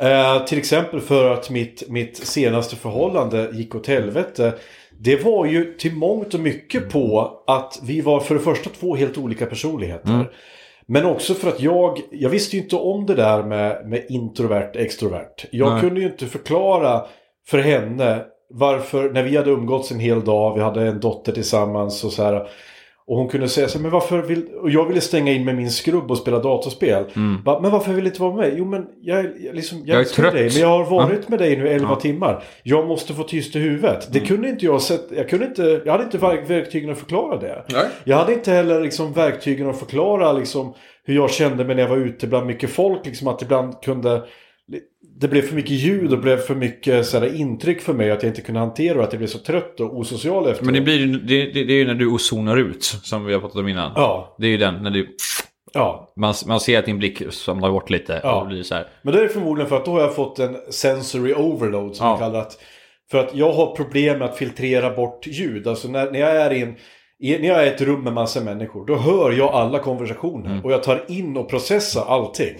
[0.00, 4.54] Eh, till exempel för att mitt, mitt senaste förhållande gick åt helvete.
[4.98, 8.96] Det var ju till mångt och mycket på att vi var för det första två
[8.96, 10.30] helt olika personligheter.
[10.86, 14.70] Men också för att jag, jag visste ju inte om det där med, med introvert
[14.74, 15.46] extrovert.
[15.50, 15.80] Jag Nej.
[15.80, 17.02] kunde ju inte förklara
[17.46, 22.04] för henne varför, när vi hade umgåtts en hel dag, vi hade en dotter tillsammans
[22.04, 22.46] och så här.
[23.06, 24.46] Och hon kunde säga så här, men varför vill...
[24.62, 27.04] Och jag ville stänga in med min skrubb och spela datorspel.
[27.44, 28.54] Bara, men varför vill du inte vara med mig?
[28.58, 30.32] Jo men jag, jag, liksom, jag, Jag är trött.
[30.32, 32.42] dig, men jag har varit med dig nu 11 timmar.
[32.62, 34.08] Jag måste få tyst i huvudet.
[34.08, 34.12] Mm.
[34.12, 35.06] Det kunde inte jag sett.
[35.16, 35.82] Jag kunde inte...
[35.84, 37.64] Jag hade inte verk- verktygen att förklara det.
[37.68, 37.86] Nej.
[38.04, 40.74] Jag hade inte heller liksom verktygen att förklara liksom
[41.04, 43.06] hur jag kände mig när jag var ute bland mycket folk.
[43.06, 44.22] Liksom att ibland kunde...
[45.20, 48.22] Det blev för mycket ljud och blev för mycket så här, intryck för mig att
[48.22, 50.64] jag inte kunde hantera och att jag blev så trött och osocial efteråt.
[50.66, 53.40] Men det, blir, det, det, det är ju när du ozonar ut, som vi har
[53.40, 53.92] pratat om innan.
[53.94, 55.16] Ja, Det är ju den, när du,
[55.72, 56.12] ja.
[56.16, 58.20] man, man ser att din blick samlar bort lite.
[58.22, 58.40] Ja.
[58.40, 58.86] Och blir så här.
[59.02, 62.16] Men det är förmodligen för att då har jag fått en sensory overload som Ja.
[62.16, 62.50] kallar det.
[63.10, 65.66] För att jag har problem med att filtrera bort ljud.
[65.68, 66.74] Alltså när, när jag är i en,
[67.22, 68.86] i, när jag är i ett rum med massa människor.
[68.86, 70.50] Då hör jag alla konversationer.
[70.50, 70.64] Mm.
[70.64, 72.56] Och jag tar in och processar allting.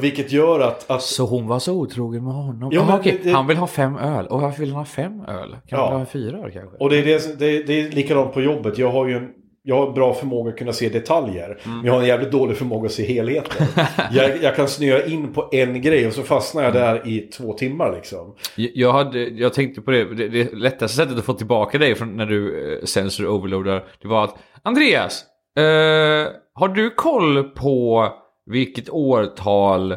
[0.00, 0.90] Vilket gör att...
[0.90, 2.70] att Så hon var så otrogen med honom?
[2.72, 3.20] Ja, Ja, men okej.
[3.22, 4.26] det- Han vill ha fem öl.
[4.26, 5.50] Och varför vill han ha fem öl?
[5.50, 5.88] Kan Ja.
[5.90, 6.76] han ha fyra öl kanske?
[6.76, 8.78] och det är, det, det, det är likadant på jobbet.
[8.78, 9.28] Jag har ju en...
[9.62, 11.58] Jag har en bra förmåga att kunna se detaljer.
[11.64, 11.76] Mm.
[11.76, 13.66] Men jag har en jävligt dålig förmåga att se helheten.
[14.12, 17.52] jag, jag kan snöa in på en grej och så fastnar jag där i två
[17.52, 18.34] timmar liksom.
[18.56, 22.16] Jag, hade, jag tänkte på det, det, det lättaste sättet att få tillbaka dig från
[22.16, 25.24] när du eh, sensor overloadar, det var att Andreas,
[25.58, 28.06] eh, har du koll på
[28.50, 29.96] vilket årtal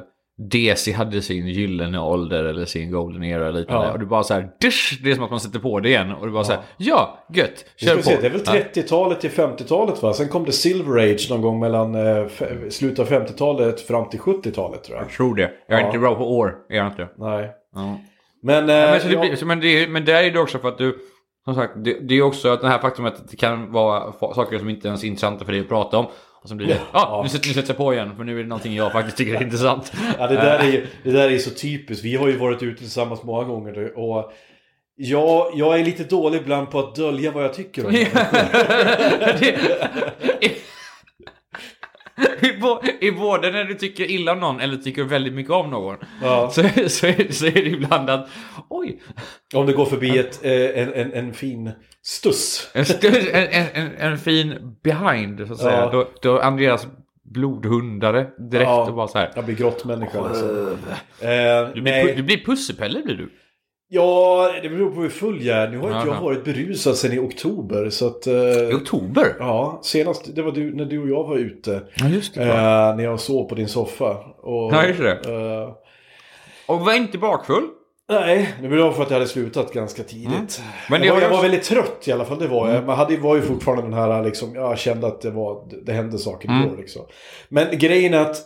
[0.52, 3.88] DC hade sin gyllene ålder eller sin golden era eller liknande?
[3.88, 3.94] Ja.
[3.94, 6.12] Och du bara så här, dusch, det är som att man sätter på det igen.
[6.12, 8.02] Och du bara så här, ja, gött, kör på.
[8.04, 8.52] se, det är väl Ja.
[8.54, 10.14] 30-talet till 50-talet va?
[10.14, 12.26] Sen kom det Silver Age någon gång mellan eh,
[12.70, 15.06] slutet av 50-talet fram till 70-talet tror jag.
[15.06, 15.52] Jag tror det.
[15.68, 15.88] Jag är Ja.
[15.88, 17.08] inte bra på år, är jag inte.
[17.18, 17.52] Nej.
[17.76, 17.98] Ja.
[18.44, 20.32] Men, eh, Ja, men, så det ja, blir, så, men, det, är- men där är
[20.32, 20.98] det också för att du...
[21.46, 24.60] Som sagt, det, det är också att det här faktumet att det kan vara saker
[24.60, 26.06] som inte ens är intressanta för dig att prata om.
[26.44, 28.44] Och så blir det, ja, nu sätter nu sätter jag på igen för nu är
[28.44, 29.94] det någonting jag faktiskt tycker är intressant.
[30.20, 32.06] ja, det, där är, ju- det där är så typiskt.
[32.06, 34.34] Vi har ju varit ute tillsammans många gånger nu, och
[34.96, 37.96] Ja, jag är lite dålig ibland på att dölja vad jag tycker om
[42.42, 45.70] i, bo- I både när du tycker illa om någon eller tycker väldigt mycket om
[45.70, 45.98] någon.
[46.22, 46.50] Ja.
[46.54, 48.30] Så, så, är, så är det ibland att,
[48.70, 49.02] oj,
[49.56, 50.52] Om det går förbi ett, eh,
[50.84, 51.72] en, en, en fin
[52.04, 52.70] stuss.
[52.74, 55.80] en, stu- en, en, en, en fin behind så att säga.
[55.80, 55.90] Ja.
[55.92, 56.88] Då, då Andreas
[57.24, 58.86] blodhundare direkt Ja.
[58.90, 59.32] och bara så här.
[59.36, 60.46] Jag blir grottmänniska alltså.
[61.22, 63.30] Eh, Du blir, du blir pussepelle blir du.
[63.88, 65.70] Ja, det beror på hur full jag är.
[65.70, 67.90] Nu har inte jag varit berusad sedan i oktober.
[67.90, 68.28] Så att...
[68.28, 69.36] eh, I oktober?
[69.40, 71.82] Ja, senast det var du, när du och jag var ute.
[71.96, 72.46] Ja, just Eh,
[72.96, 74.18] när jag sov på din soffa.
[74.38, 75.12] Och, Ja, just det.
[75.12, 75.74] eh,
[76.66, 77.64] Och var inte bakfull.
[78.12, 80.32] Nej, det beror på att jag hade slutat ganska tidigt.
[80.60, 80.72] Mm.
[80.90, 82.76] Men jag, var, jag var väldigt trött i alla fall, det var Mm.
[82.76, 82.86] jag.
[82.86, 86.18] Man hade, var ju fortfarande den här liksom, jag kände att det var, det hände
[86.18, 86.64] saker Mm.
[86.68, 87.06] igår liksom.
[87.50, 88.38] Men grejen är att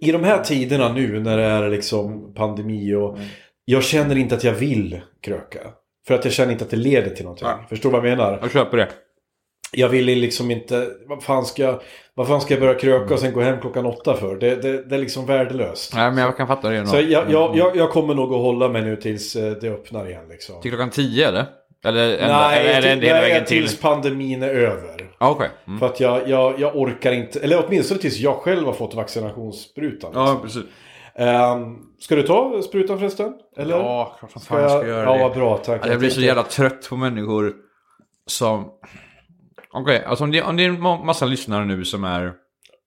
[0.00, 3.28] i de här tiderna nu när det är liksom pandemi och Mm.
[3.64, 5.60] jag känner inte att jag vill kröka.
[6.06, 7.48] För att jag känner inte att det leder till någonting.
[7.48, 7.60] Ja.
[7.68, 8.38] Förstår du vad jag menar?
[8.42, 8.88] Jag köper det.
[9.76, 11.80] Jag vill liksom inte, vad fan ska, jag-
[12.14, 14.36] vad fan ska jag börja kröka och sen gå hem klockan åtta för?
[14.36, 15.94] Det, det, det är liksom värdelöst.
[15.94, 16.78] Nej, men jag kan fatta det.
[16.78, 16.88] nog.
[16.88, 20.08] Så jag, jag, jag, jag kommer nog att hålla mig nu tills eh, det öppnar
[20.08, 20.60] igen liksom.
[20.62, 21.44] Till klockan tio eller?
[21.84, 23.46] Eller, ända, Nej, eller till, nej till?
[23.62, 25.10] tills pandemin är över.
[25.20, 25.50] Ja, Okej.
[25.66, 25.78] Mm.
[25.78, 30.10] För att jag, jag, jag orkar inte, eller åtminstone tills jag själv har fått vaccinationssprutan.
[30.12, 30.40] liksom.
[30.42, 30.62] precis.
[31.16, 33.32] Ehm, ska du ta sprutan förresten?
[33.56, 33.76] Eller?
[33.78, 35.22] Ja, klart som Ska fan jag ska jag, göra ja, det.
[35.22, 35.74] vad bra, tack.
[35.74, 37.52] Alltså, jag blir så jävla trött på människor
[38.26, 38.64] som...
[39.74, 42.32] Okej, alltså om det, om det är en ma- massa lyssnare nu som är...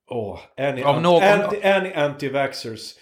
[0.09, 2.93] Åh, är ni, Av anti, någon- anti, är ni anti-vaxxers?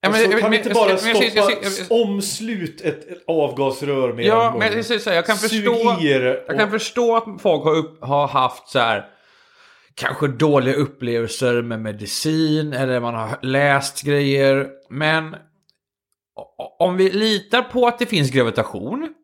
[0.00, 2.02] Ja, men- så men- kan vi men- inte jag- bara jag- stoppa, jag- jag- jag-
[2.02, 5.96] omslut ett, avgasrör med Ja, en men jag, här, jag kan förstå...
[6.48, 9.04] Jag kan förstå att folk har, upp, har haft så här
[9.94, 14.68] kanske dåliga upplevelser med medicin eller man har läst grejer.
[14.90, 15.36] Men
[16.78, 19.14] om vi litar på att det finns gravitation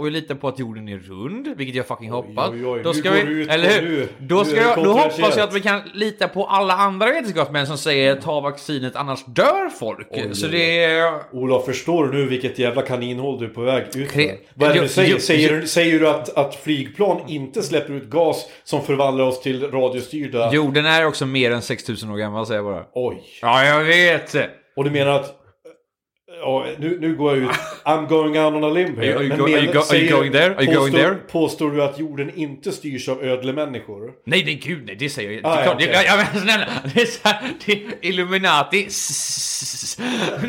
[0.00, 2.50] och vi litar på att jorden är rund, vilket jag fucking hoppas.
[2.50, 3.88] oj, oj, då nu ska vi, ut eller hur?
[3.88, 4.08] nu.
[4.18, 7.78] Då, ska jag, då hoppas jag att vi kan lita på alla andra vetenskapsmän som
[7.78, 10.08] säger ta vaccinet annars dör folk.
[10.10, 11.12] Oj, Så oj, det är...
[11.32, 14.74] Olof, förstår du nu vilket jävla kaninhål du är på väg ut Kre- Vad är
[14.74, 15.18] det du säger?
[15.18, 20.52] Säger, säger du att, att flygplan inte släpper ut gas som förvandlar oss till radiostyrda...
[20.52, 22.84] Jorden är också mer än 6000 år gammal säger jag bara.
[22.92, 23.22] Oj.
[23.42, 24.36] Ja, jag vet!
[24.76, 25.36] Och du menar att...
[26.42, 27.50] Ja, nu, nu går jag ut.
[27.84, 29.14] I'm going out on a limb here.
[29.16, 30.54] Are you Men go- are you go- are you going there?
[30.54, 31.14] Are you going påstår, there?
[31.30, 34.10] Påstår du att jorden inte styrs av ödlemänniskor?
[34.24, 35.60] Nej, nej, gud, nej, det säger jag Ah, inte.
[35.60, 36.04] ja, Klart, det- okej.
[36.06, 37.28] ja, men snälla, det är, så
[37.66, 38.88] det är Illuminati.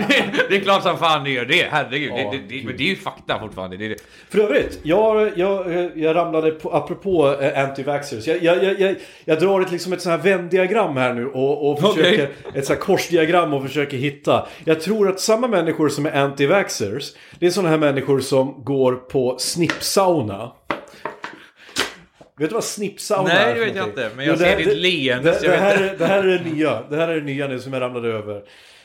[0.07, 1.67] Det, det är klart som fan det gör det.
[1.71, 3.77] Herregud, Ja, det, det, det, men det är ju fakta fortfarande.
[3.77, 3.95] Det det.
[4.29, 8.27] För övrigt, jag, jag, jag ramlade på, apropå eh, anti-vaxxers.
[8.29, 11.71] Jag, jag, jag, jag, jag drar ett, liksom ett sånt här Venn-diagram här nu och,
[11.71, 12.29] och försöker, Okej.
[12.55, 14.47] ett sånt här korsdiagram och försöker hitta.
[14.65, 17.15] Jag tror att samma människor människor som är anti-vaxxers.
[17.39, 20.51] Det är sådana här människor som går på snippsauna.
[22.39, 24.57] Vet du vad snippsauna Nej, är det för vet jag inte, men jag Jo, ser
[24.57, 26.81] ditt leende, Det, det, vet här, är- det här är det nya.
[26.89, 28.41] Det här är det nya nu som jag ramlade över.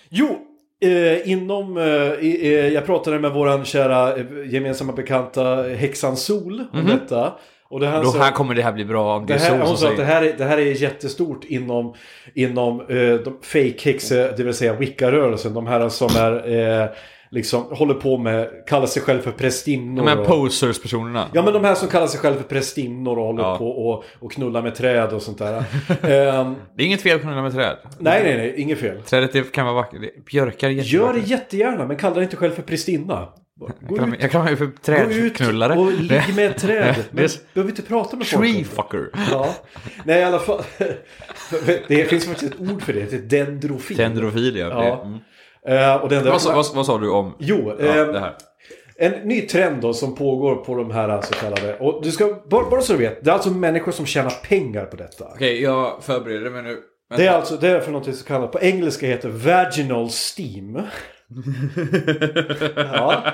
[0.08, 0.38] Jo,
[0.82, 1.76] eh, inom...
[1.76, 7.32] Eh, eh, jag pratade med våran kära eh, gemensamma bekanta häxan Sol om detta.
[7.68, 9.48] Och det här, Då här kommer det här bli bra om det, det är här,
[9.50, 11.94] så hon som sa att det här, är, det här är jättestort inom,
[12.34, 12.86] inom eh,
[13.24, 15.54] de fake häxe, det vill säga wicca-rörelsen.
[15.54, 16.88] De här som är, eh,
[17.30, 20.04] liksom, håller på med, kallar sig själv för prästinnor.
[20.04, 21.26] De här posers-personerna.
[21.34, 23.58] Ja men de här som kallar sig själv för prästinnor och håller Ja.
[23.58, 25.54] på och, och knullar med träd och sånt där.
[26.02, 27.76] Ehm, Det är inget fel på knulla med träd.
[27.98, 29.02] nej nej nej, inget fel.
[29.02, 30.24] Trädet det kan vara vackert.
[30.30, 33.28] Björkar är Gör det jättegärna men kalla dig inte själv för prästinna.
[33.58, 35.78] Gå Jag kan, ut, jag kan vara ju för gå ut trädknullare.
[35.78, 36.94] och ligg med ett träd.
[37.10, 39.10] Men är- behöver inte prata med folk Tree fucker.
[39.30, 39.54] Ja.
[40.04, 40.62] Nej i alla fall.
[41.88, 42.98] Det finns faktiskt ett ord för det.
[42.98, 43.96] Det heter dendrofil.
[43.96, 44.66] Dendrofil, ja.
[44.68, 45.02] Ja.
[45.04, 45.18] Mm.
[45.68, 48.20] Eh, och den där, Vad, sa- vad, vad sa du om Jo, ja, ehm, det
[48.20, 48.34] här?
[48.98, 51.76] en ny trend då som pågår på de här så kallade.
[51.78, 53.24] Och du ska, bara, bara så du vet.
[53.24, 55.24] Det är alltså människor som tjänar pengar på detta.
[55.24, 56.78] Okej, jag förbereder mig nu.
[57.16, 60.82] Det är alltså det är för något som kallas på engelska heter vaginal steam.
[62.76, 63.32] Ja.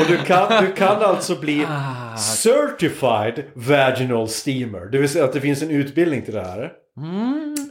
[0.00, 1.66] Och du kan, du kan alltså bli
[2.18, 4.86] certified vaginal steamer.
[4.86, 6.72] Det vill säga att det finns en utbildning till det här.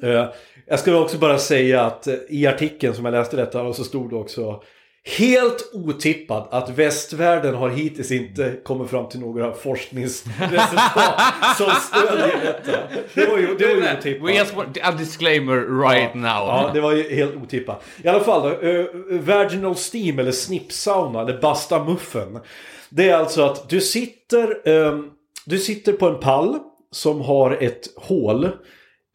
[0.04, 0.30] Eh,
[0.66, 4.10] jag skulle också bara säga att eh, i artikeln som jag läste detta så stod
[4.10, 4.64] det också
[5.06, 11.22] Helt otippat att västvärlden har hittills inte kommit fram till några forskningsresultat
[11.58, 12.78] som stödjer detta.
[13.14, 14.30] Det var ju, det var ju otippat.
[14.30, 16.24] We just want a disclaimer right now.
[16.24, 17.84] Ja, det var ju helt otippat.
[18.04, 18.86] I alla fall då, eh,
[19.20, 22.40] vaginal steam eller snippsauna eller basta muffen.
[22.90, 25.10] Det är alltså att du sitter, ehm,
[25.46, 26.60] du sitter på en pall
[26.92, 28.50] som har ett hål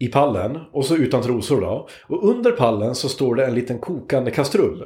[0.00, 1.88] i pallen och så utan trosor då.
[2.06, 4.84] Och under pallen så står det en liten kokande kastrull.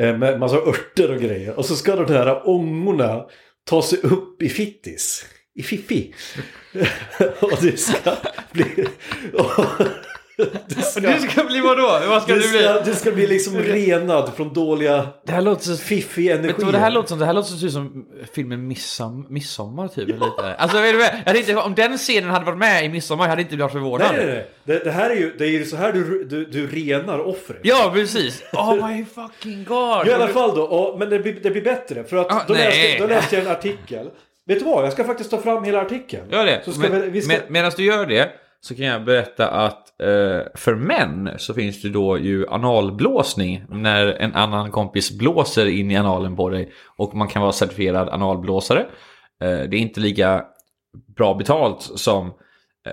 [0.00, 1.58] Eh, med massa örter och grejer.
[1.58, 3.26] Och så ska de här ångorna
[3.64, 5.26] ta sig upp i fittis.
[5.54, 6.14] I fiffi.
[7.40, 8.16] och det ska
[8.52, 8.86] bli...
[9.34, 9.50] Och
[10.66, 12.00] det ska, Du ska bli vadå?
[12.08, 12.62] Vad ska det du bli?
[12.62, 15.76] ska, det ska bli liksom renad från dåliga Det här låter så...
[15.76, 16.46] fiffig energi.
[16.46, 17.18] Vet du vad det här låter som?
[17.18, 20.08] Det här låter typ som filmen Midsom, Midsommar typ.
[20.08, 20.54] Lite.
[20.58, 21.08] Alltså, du vad?
[21.26, 24.08] jag tänkte, om den scenen hade varit med i Midsommar jag hade inte blivit förvånad.
[24.12, 24.50] Nej, nej, nej.
[24.64, 27.60] Det, det här är ju, det är ju så här du, du, du renar offret.
[27.62, 28.42] Ja, precis.
[28.52, 30.06] Oh my fucking god.
[30.08, 32.04] I alla fall då, och, men det blir, det blir bättre.
[32.04, 34.10] För att Ah, då, läste, då läste jag en artikel.
[34.46, 34.84] Vet du vad?
[34.84, 36.30] Jag ska faktiskt ta fram hela artikeln.
[36.30, 36.62] Gör det.
[36.64, 37.32] Så ska Men, vi, vi ska...
[37.32, 38.30] med, medan du gör det
[38.60, 44.06] så kan jag berätta att eh, för män så finns det då ju analblåsning när
[44.06, 48.80] en annan kompis blåser in i analen på dig och man kan vara certifierad analblåsare.
[49.40, 50.44] Eh, det är inte lika
[51.16, 52.32] bra betalt som eh,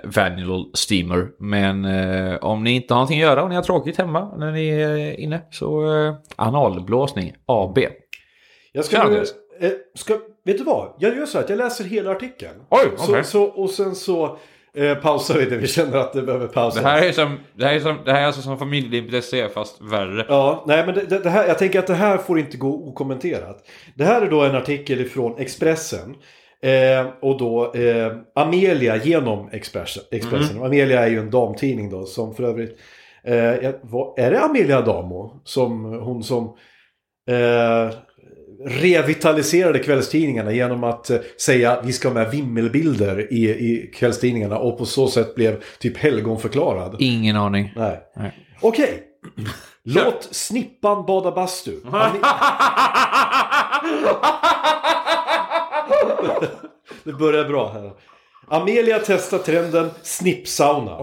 [0.04, 3.98] Vaginal Steamer men eh, om ni inte har någonting att göra och ni har tråkigt
[3.98, 7.78] hemma när ni är inne så eh, analblåsning AB.
[8.72, 9.24] Jag ska, Kör, nu,
[9.66, 10.94] eh, ska, vet du vad?
[10.98, 12.54] Jag gör så att jag läser hela artikeln.
[12.70, 13.24] Oj, så, okej.
[13.24, 14.38] så, Och sen så
[14.74, 15.56] eh, pausar vi det.
[15.56, 16.82] Vi känner att det behöver pausas.
[16.82, 19.80] Det här är, som, det här är, som, det här är alltså som familjelim.se fast
[19.80, 20.26] värre.
[20.28, 23.68] Ja, nej men det, det, här, jag tänker att det här får inte gå okommenterat.
[23.94, 26.14] Det här är då en artikel ifrån Expressen.
[26.62, 30.02] Eh, och då eh, Amelia genom Expressen.
[30.10, 30.62] Expressen.
[30.62, 32.78] Amelia är ju en damtidning då som för övrigt...
[33.24, 35.40] Eh, vad, är det Amelia Adamo?
[35.44, 36.44] Som hon som
[37.28, 37.94] eh,
[38.66, 44.78] revitaliserade kvällstidningarna genom att eh, säga vi ska ha med vimmelbilder i, i kvällstidningarna och
[44.78, 46.96] på så sätt blev typ helgonförklarad.
[46.98, 47.72] Ingen aning.
[47.76, 48.00] Nej.
[48.16, 48.32] Nej.
[48.60, 49.02] Okej.
[49.82, 51.72] Låt snippan bada bastu.
[57.04, 57.92] Det börjar bra här.
[58.48, 60.96] Amelia testar trenden snippsauna.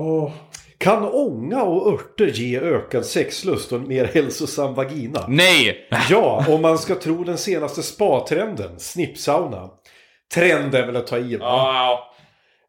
[0.77, 5.25] Kan ånga och örter ge ökad sexlust och en mer hälsosam vagina?
[5.27, 5.87] Nej!
[6.09, 9.69] Ja, om man ska tro den senaste spa-trenden, snippsauna.
[10.33, 11.35] Trend är väl att ta i.
[11.37, 11.99] va?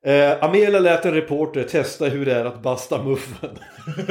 [0.06, 3.58] Eh, Amelia lät en reporter testa hur det är att basta muffen.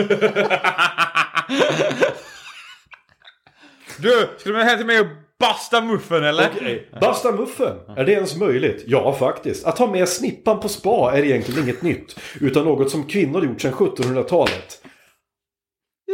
[3.98, 5.08] Du, ska du med hem till mig och
[5.40, 6.50] basta muffen eller?
[6.56, 8.84] Okej, Basta muffen, är det ens möjligt?
[8.88, 9.66] Ja, faktiskt.
[9.66, 12.20] Att ha med snippan på spa är egentligen inget nytt.
[12.42, 14.82] Utan något som kvinnor gjort sedan 1700-talet.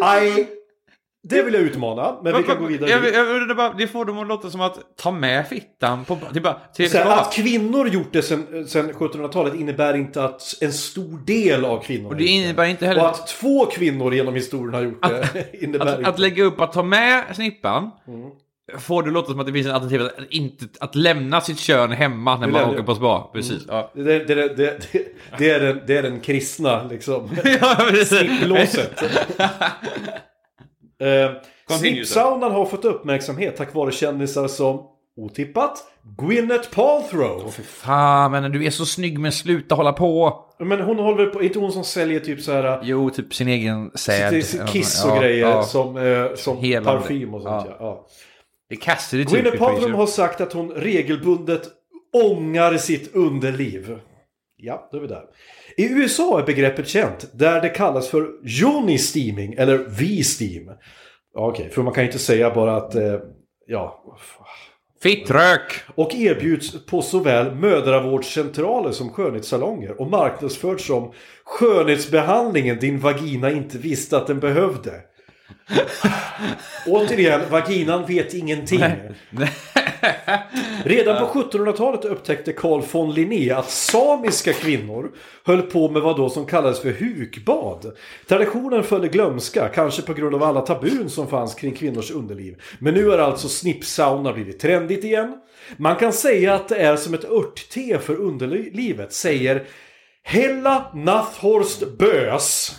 [0.03, 0.47] Aj!
[1.23, 2.89] Det vill jag utmana, men vi kan gå vidare.
[2.89, 6.17] Jag, jag, undrar bara, det får dem att låta som att ta med fittan på,
[6.33, 7.15] till, bara- till Så här, spa.
[7.21, 12.09] att kvinnor gjort det sedan, sedan 1700-talet innebär inte att en stor del av kvinnorna
[12.09, 15.85] Och det innebär inte heller- Och att två kvinnor genom historien har gjort det innebär
[15.85, 16.09] Att, inte...
[16.09, 17.91] att lägga upp att ta med snippan
[18.79, 21.91] får det låta som att det finns en alternativ att, inte, att lämna sitt kön
[21.91, 23.29] hemma när man lämnar- åker på spa.
[23.33, 23.61] Precis.
[23.67, 23.91] Ja.
[23.95, 24.81] Det, det, det, det,
[25.37, 27.29] det, är den, det är den kristna liksom.
[27.61, 28.79] ja, precis.
[31.01, 31.31] Eh.
[31.77, 34.81] Snippsaunan har fått uppmärksamhet tack vare kändisar som
[35.17, 35.83] otippat
[36.17, 37.51] Gwyneth Paltrow.
[37.67, 40.45] Fan, men du är så snygg men sluta hålla på.
[40.59, 43.91] Men hon håller på, inte hon som säljer typ så här Jo, typ sin egen
[43.95, 44.33] säd.
[44.33, 45.63] det kiss och Ja, grejer ja.
[45.63, 47.01] som, eh, som Helande.
[47.01, 47.75] parfym och sånt Ja.
[47.79, 48.07] ja.
[48.69, 49.33] Det är Cassidy typ.
[49.33, 51.61] Gwyneth Paltrow har sagt att hon regelbundet
[52.13, 53.99] ångar sitt underliv.
[54.57, 55.23] Ja, då är vi där.
[55.81, 60.65] I USA är begreppet känt, där det kallas för Joni-steaming eller V-steam.
[61.33, 63.19] Ja, Okej, för man kan ju inte säga bara att, eh,
[63.67, 64.03] ja,
[65.03, 65.83] Fittrök!
[65.95, 71.13] och erbjuds på såväl mödravårdscentraler som skönhetssalonger och marknadsförts som
[71.45, 74.91] skönhetsbehandlingen din vagina inte visste att den behövde.
[76.87, 78.83] Återigen, vaginan vet ingenting.
[80.85, 85.11] Redan på 1700-talet upptäckte Carl von Linné att samiska kvinnor
[85.45, 87.97] höll på med vad då som kallades för hukbad.
[88.27, 92.61] Traditionen föll i glömska, kanske på grund av alla tabun som fanns kring kvinnors underliv.
[92.79, 95.33] Men nu har alltså snippsauna blivit trendigt igen.
[95.77, 99.67] Man kan säga att det är som ett örtte för underlivet, säger
[100.23, 102.75] Hella Nathorst Bös.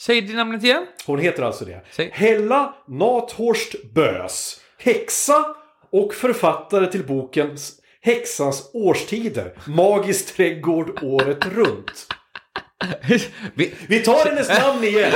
[0.00, 0.86] Säg det namnet igen.
[1.06, 1.80] Hon heter alltså det.
[1.90, 2.10] Säg.
[2.12, 4.60] Hella Nathorst Bös.
[4.78, 5.44] Häxa
[5.92, 7.56] och författare till boken
[8.00, 9.54] Häxans årstider.
[9.66, 12.06] Magisk trädgård året runt.
[13.88, 15.12] Vi, tar hennes namn igen.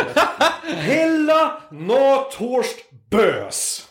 [0.64, 2.76] Hella Nathorst
[3.10, 3.88] Bös.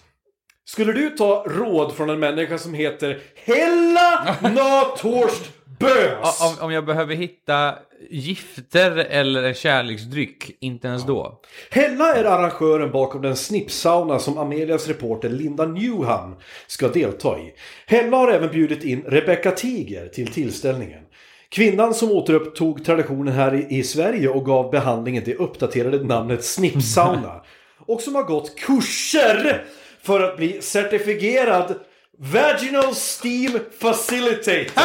[0.66, 6.42] Skulle du ta råd från en människa som heter Hella Nathorst Bös?
[6.42, 7.76] om, om jag behöver hitta
[8.10, 11.42] gifter eller en kärleksdryck, inte ens då.
[11.70, 16.36] Hella är arrangören bakom den snippsauna som Amelias reporter Linda Newham
[16.68, 17.54] ska delta i.
[17.86, 21.02] Hella har även bjudit in Rebecca Tiger till tillställningen.
[21.50, 27.42] Kvinnan som återupptog traditionen här i, i Sverige och gav behandlingen det uppdaterade namnet snippsauna.
[27.88, 29.66] Och som har gått kurser
[30.02, 31.76] för att bli certifierad
[32.20, 34.84] Vaginal Steam Facilitator.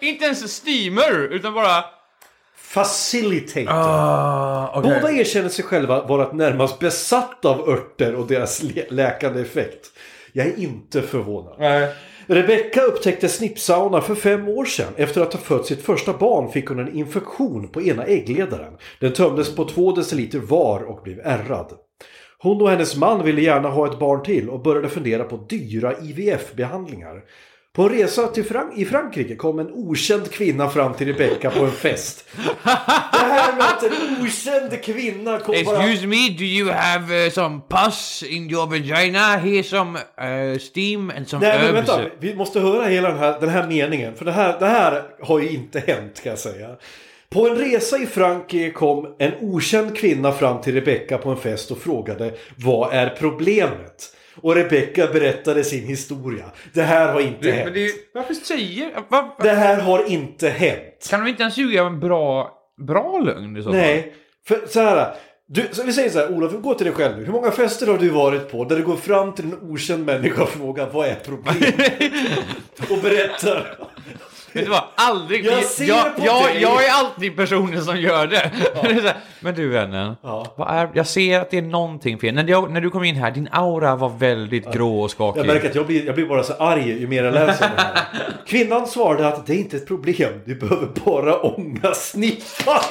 [0.00, 1.84] Inte ens steamer, utan bara...
[2.56, 3.68] Facilitator.
[3.72, 5.00] Ah, okej.
[5.00, 9.90] Båda erkänner sig själva vara närmast besatta av örter och deras lä- läkande effekt.
[10.32, 11.54] Jag är inte förvånad.
[11.58, 11.94] Nej.
[12.26, 14.92] Rebecca upptäckte snippsauna för fem år sedan.
[14.96, 18.72] Efter att ha fött sitt första barn fick hon en infektion på ena äggledaren.
[19.00, 21.72] Den tömdes på två deciliter var och blev ärrad.
[22.42, 25.92] Hon och hennes man ville gärna ha ett barn till och började fundera på dyra
[26.02, 27.20] IVF-behandlingar.
[27.72, 31.64] På en resa till Frank- i Frankrike kom en okänd kvinna fram till Rebecca på
[31.64, 32.24] en fest.
[33.12, 35.82] Det här med att en okänd kvinna kom bara...
[35.84, 39.36] Excuse me, do you have uh, some pus in your vagina?
[39.38, 41.88] Here's some uh, steam and some Nej men herbs.
[41.88, 44.14] vänta, vi måste höra hela den här, den här meningen.
[44.14, 46.68] För det här, det här har ju inte hänt kan jag säga.
[47.32, 51.70] På en resa i Frankrike kom en okänd kvinna fram till Rebecca på en fest
[51.70, 54.16] och frågade Vad är problemet?
[54.40, 56.44] Och Rebecca berättade sin historia.
[56.74, 57.64] Det här har inte Det, hänt.
[57.64, 58.94] men det, varför säger...
[58.94, 61.06] Va, va, Det här har inte hänt.
[61.10, 62.52] kan de inte ens ljuga om en bra,
[62.86, 63.78] bra lögn i så fall?
[63.78, 64.12] Nej,
[64.48, 65.14] för så här.
[65.48, 67.24] Du, så vi säger så här, Olof, gå till dig själv nu.
[67.24, 70.42] Hur många fester har du varit på där du går fram till en okänd människa
[70.42, 71.92] och frågar vad är problemet?
[72.90, 73.76] och berättar.
[74.54, 74.84] Vet du vad?
[74.94, 75.44] Aldrig.
[75.46, 76.62] Jag ser jag, på jag, dig.
[76.62, 78.36] jag är alltid personen som gör det.
[78.82, 80.54] här, Men du vännen, Ja.
[80.56, 82.34] vad är, jag ser att det är någonting fel.
[82.34, 85.40] När, jag, när du kom in här, din aura var väldigt grå och skakig.
[85.40, 87.82] Jag märker att jag blir, jag blir bara så arg ju mer jag läser det
[87.82, 87.98] här.
[88.46, 90.32] Kvinnan svarade att det är inte ett problem.
[90.44, 92.82] Du behöver bara ånga snippan.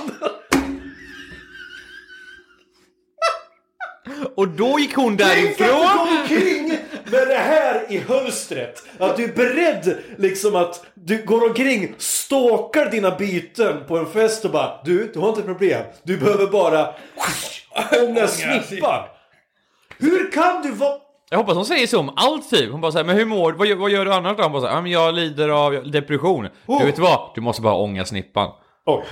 [4.36, 5.68] Och då gick hon Tänk att därifrån.
[5.98, 6.78] går omkring
[7.12, 8.84] med det här i hölstret.
[9.00, 14.46] Att du är beredd liksom att du går omkring, stalkar dina byten på en fest
[14.46, 15.82] och bara Du, du har inte problem.
[16.04, 16.94] Du behöver bara
[18.08, 19.04] ånga snippan.
[19.98, 20.98] Hur kan du vara...
[21.30, 22.72] Jag hoppas hon säger så om allt typ.
[22.72, 23.58] Hon bara säger men hur mår du?
[23.58, 24.44] Vad, gör- vad gör du annars då?
[24.44, 26.48] Han bara säger, ja men jag lider av depression.
[26.66, 26.80] Oh.
[26.80, 27.32] Du vet vad?
[27.36, 28.50] Du måste bara ånga snippan.
[28.86, 29.04] Oj.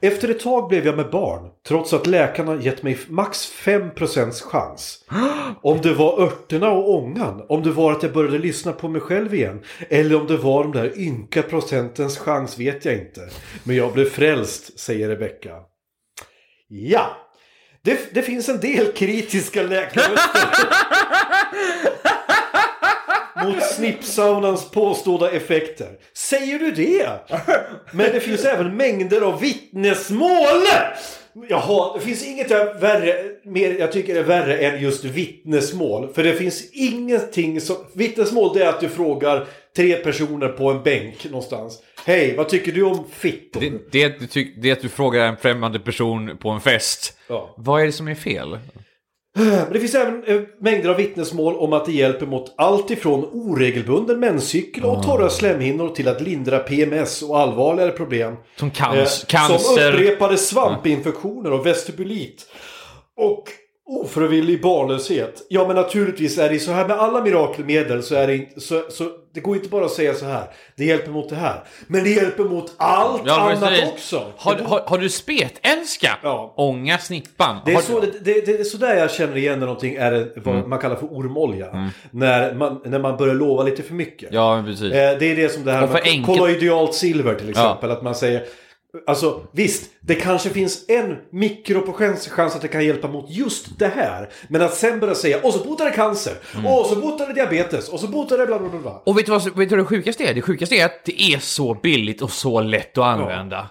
[0.00, 5.04] Efter ett tag blev jag med barn, trots att läkarna gett mig max 5% chans.
[5.62, 9.00] Om det var örterna och ångan, om det var att jag började lyssna på mig
[9.00, 13.28] själv igen, eller om det var de där ynka procentens chans vet jag inte.
[13.64, 15.52] Men jag blev frälst, säger Rebecca.
[16.68, 17.16] Ja,
[17.82, 20.48] det, det finns en del kritiska läkarröster.
[23.42, 25.88] mot snippsaunans påstådda effekter.
[26.12, 27.08] Säger du det?
[27.92, 30.62] Men det finns även mängder av vittnesmål!
[31.48, 33.14] Jaha, det finns inget jag värre,
[33.44, 36.12] mer, jag tycker är värre än just vittnesmål.
[36.14, 37.76] För det finns ingenting som...
[37.92, 41.78] Vittnesmål det är att du frågar tre personer på en bänk någonstans.
[42.06, 43.60] Hej, vad tycker du om fittor?
[43.60, 47.18] Det, det, tyck, det att du frågar en främmande person på en fest.
[47.28, 47.54] Ja.
[47.56, 48.58] Vad är det som är fel?
[49.36, 53.24] Men det finns även eh, mängder av vittnesmål om att det hjälper mot allt ifrån
[53.32, 58.34] oregelbunden menscykel och torra slemhinnor till att lindra PMS och allvarligare problem.
[58.58, 59.92] Som Eh, cans- Som cancer.
[59.94, 62.46] upprepade svampinfektioner och vestibulit.
[63.16, 63.44] Och
[63.86, 65.46] ofrivillig barnlöshet.
[65.48, 68.82] Ja men naturligtvis är det så här med alla mirakelmedel så är det inte, så,
[68.90, 69.04] så
[69.34, 70.44] det går inte bara att säga så här.
[70.76, 71.64] Det hjälper mot det här.
[71.86, 73.88] Men det hjälper mot allt Ja, annat precis.
[73.92, 74.32] också.
[74.36, 76.18] Har, Det- har, har du spetälska?
[76.22, 76.54] Ja.
[76.56, 77.56] Ånga snippan.
[77.64, 79.66] Det är, Har så, du- det, det, det är så där jag känner igen när
[79.66, 80.68] någonting är vad Mm.
[80.70, 81.90] man kallar för ormolja.
[82.10, 84.28] När, man, när man börjar lova lite för mycket.
[84.32, 84.92] Ja, precis.
[84.92, 87.90] Eh, det är det som det här med enkelt- kolloidialt silver till exempel.
[87.90, 88.44] Att man säger
[89.06, 93.88] Alltså visst, det kanske finns en mikroprocents chans att det kan hjälpa mot just det
[93.88, 94.28] här.
[94.48, 96.66] Men att sen börja säga och så botar det cancer, Mm.
[96.66, 99.02] och så botar det diabetes, och så botar det bla bla bla.
[99.06, 100.34] Och vet du, vad, vet du vad det sjukaste är?
[100.34, 103.70] Det sjukaste är att det är så billigt och så lätt att använda.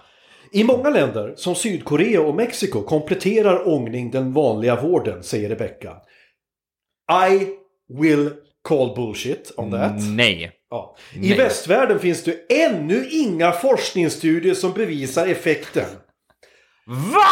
[0.52, 5.96] I många länder, som Sydkorea och Mexiko, kompletterar ångning den vanliga vården, säger Rebecca.
[7.30, 7.46] I
[8.00, 8.30] will
[8.68, 9.92] call bullshit on that.
[10.16, 10.52] Nej.
[10.74, 10.96] Ja.
[11.12, 11.38] I Nej.
[11.38, 15.88] västvärlden finns det ännu inga forskningsstudier som bevisar effekten.
[16.86, 17.26] Va?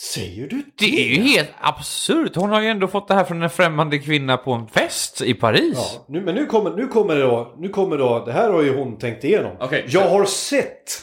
[0.00, 0.64] Säger du det?
[0.78, 2.36] Det är ju helt absurt.
[2.36, 5.34] Hon har ju ändå fått det här från en främmande kvinna på en fest i
[5.34, 5.74] Paris.
[5.74, 8.62] Ja, nu, men nu kommer, nu kommer det då, nu kommer då, det här har
[8.62, 9.56] ju hon tänkt igenom.
[9.60, 11.00] Okej, jag har sett,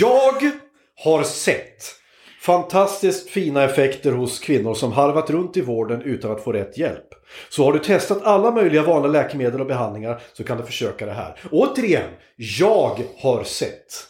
[0.00, 0.42] jag
[1.04, 1.94] har sett
[2.40, 7.08] fantastiskt fina effekter hos kvinnor som harvat runt i vården utan att få rätt hjälp.
[7.48, 11.12] Så har du testat alla möjliga vanliga läkemedel och behandlingar så kan du försöka det
[11.12, 11.40] här.
[11.50, 14.06] Återigen, jag har sett.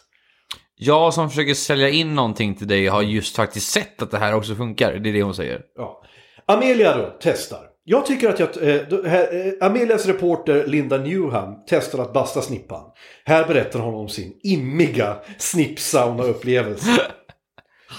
[0.75, 4.35] Jag som försöker sälja in någonting till dig har just faktiskt sett att det här
[4.35, 4.93] också funkar.
[4.93, 5.61] Det är det hon säger.
[5.75, 6.03] Ja.
[6.45, 7.59] Amelia då, testar.
[7.83, 8.49] Jag tycker att jag,
[8.89, 12.83] då, här, eh, Amelias reporter Linda Newham testar att basta snippan.
[13.25, 17.01] Här berättar hon om sin immiga snippsauna-upplevelse.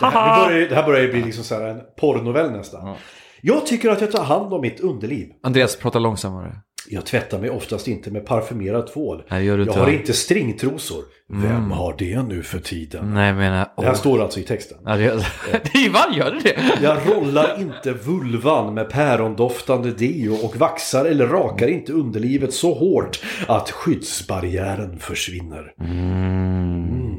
[0.00, 2.96] Det här, det, börjar, det här börjar ju bli liksom så här en porrnovell nästan.
[3.44, 5.28] Jag tycker att jag tar hand om mitt underliv.
[5.42, 6.56] Andreas, prata långsammare.
[6.88, 9.22] Jag tvättar mig oftast inte med parfymerad tvål.
[9.30, 11.04] Nej, gör du jag har inte stringtrosor.
[11.28, 13.14] Vem har det nu för tiden?
[13.14, 13.68] Nej, menar...
[13.76, 14.78] Det här står alltså i texten.
[14.84, 15.04] Ja, det,
[15.72, 16.56] det är vad gör det?
[16.82, 23.20] Jag rollar inte vulvan med pärondoftande deo och vaxar eller rakar inte underlivet så hårt
[23.46, 25.74] att skyddsbarriären försvinner.
[25.80, 27.11] Mm,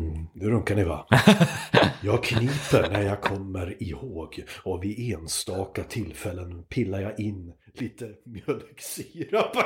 [0.44, 1.08] nu runkar ni va?
[2.02, 9.56] Jag kniper när jag kommer ihåg och vid enstaka tillfällen pillar jag in lite mjölksirap.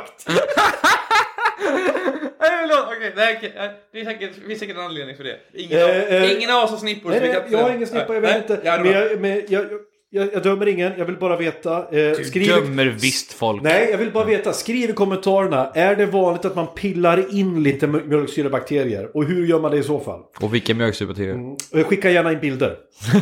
[2.40, 2.88] Nej, förlåt.
[2.98, 3.54] Okej, nej, okej.
[3.92, 5.40] Det är säkert, det finns säkert en anledning för det.
[5.54, 7.10] Ingen, Eh, av, eh, ingen av oss har snippor.
[7.10, 8.62] Nej, nej, jag inte- har ingen snippa, jag Nej, vet inte.
[8.66, 9.70] Ja, det men jag, men jag, jag,
[10.12, 11.78] jag dömer ingen, jag vill bara veta.
[11.78, 13.62] Eh, Du skriv- dömer visst folk.
[13.64, 14.54] Nej, jag vill bara veta.
[14.54, 15.72] Skriv i kommentarerna.
[15.76, 19.18] Är det vanligt att man pillar in lite mj- mjölksyrebakterier?
[19.18, 20.20] Och hur gör man det i så fall?
[20.42, 21.56] Och vilka mjölksyrebakterier?
[21.76, 22.78] Eh, Skicka gärna in bilder.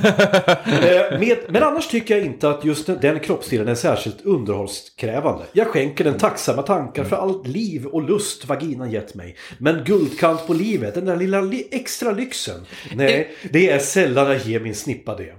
[0.66, 5.44] Eh, med, men annars tycker jag inte att just den, den kroppsdelen är särskilt underhållskrävande.
[5.54, 9.36] Jag skänker den tacksamma tankar för allt liv och lust vaginan gett mig.
[9.58, 12.66] Men guldkant på livet, den där lilla li- extra lyxen.
[12.96, 15.34] Nej, det är sällan jag ger min snippa det.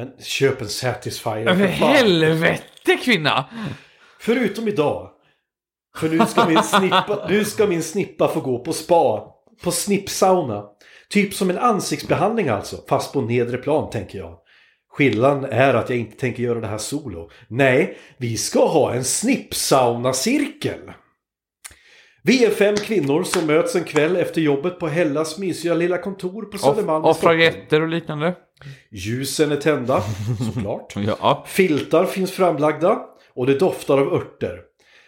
[0.00, 3.44] Men köp en Satisfyer För helvete kvinna!
[4.20, 5.10] Förutom idag.
[5.96, 9.26] För nu ska min snippa, nu ska min snippa få gå på spa.
[9.62, 10.64] På snippsauna.
[11.10, 12.76] Typ som en ansiktsbehandling alltså.
[12.88, 14.38] Fast på nedre plan tänker jag.
[14.92, 17.30] Skillnaden är att jag inte tänker göra det här solo.
[17.48, 20.80] Nej, vi ska ha en snippsauna-cirkel.
[22.22, 26.42] Vi är fem kvinnor som möts en kväll efter jobbet på Hellas mysiga lilla kontor
[26.42, 27.14] på Södermalm Stockholm.
[27.14, 28.34] fragetter och liknande.
[28.90, 30.02] Ljusen är tända,
[30.54, 30.94] såklart.
[30.96, 31.44] Ja.
[31.48, 33.00] Filtar finns framlagda
[33.34, 34.58] och det doftar av örter.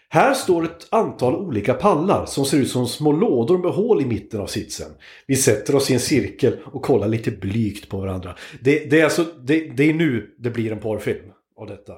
[0.08, 4.04] Här står ett antal olika pallar som ser ut som små lådor med hål i
[4.04, 4.90] mitten av sitsen.
[5.26, 8.34] Vi sätter oss i en cirkel och kollar lite blygt på varandra.
[8.60, 11.24] Det, det, är, alltså, det, det är nu det blir en porrfilm
[11.56, 11.92] av detta.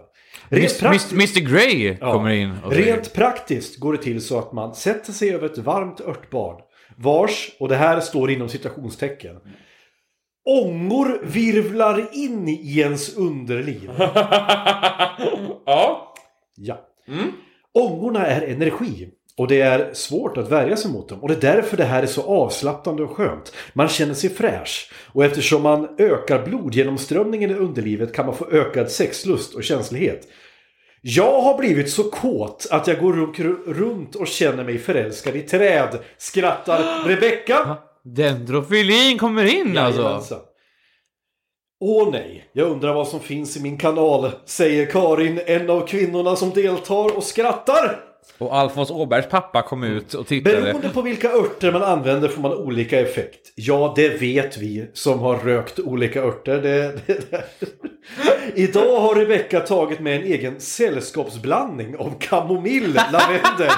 [0.49, 2.13] Rent praktiskt, Mr Grey Ja.
[2.13, 2.53] kommer in.
[2.65, 6.01] och säger- rent praktiskt går det till så att man sätter sig över ett varmt
[6.01, 6.61] örtbad.
[6.97, 9.37] Vars, och det här står inom citationstecken,
[10.47, 13.91] ångor virvlar in i ens underliv.
[15.67, 16.15] ja.
[16.57, 16.81] Ja.
[17.75, 19.09] Ångorna är energi.
[19.37, 21.23] Och det är svårt att värja sig mot dem.
[21.23, 23.53] Och det är därför det här är så avslappnande och skönt.
[23.73, 24.91] Man känner sig fräsch.
[25.13, 30.29] Och eftersom man ökar blodgenomströmningen i underlivet kan man få ökad sexlust och känslighet.
[31.03, 35.43] Jag har blivit så kåt att jag går ru- runt och känner mig förälskad i
[35.43, 35.99] träd.
[36.19, 37.77] Skrattar Rebecka.
[38.05, 40.41] Dendrofilin kommer in alltså.
[41.81, 46.37] Åh nej, jag undrar vad som finns i min kanal, säger Karin, en av kvinnorna
[46.37, 48.14] som deltar och skrattar.
[48.39, 50.61] Och Alfons Åbergs pappa kom ut och tittade.
[50.61, 53.53] Beroende på vilka örter man använder får man olika effekt.
[53.55, 56.63] Ja, det vet vi som har rökt olika örter.
[56.63, 57.45] Det, det, det.
[58.55, 63.71] Idag har Rebecka tagit med en egen sällskapsblandning av kamomill, lavendel,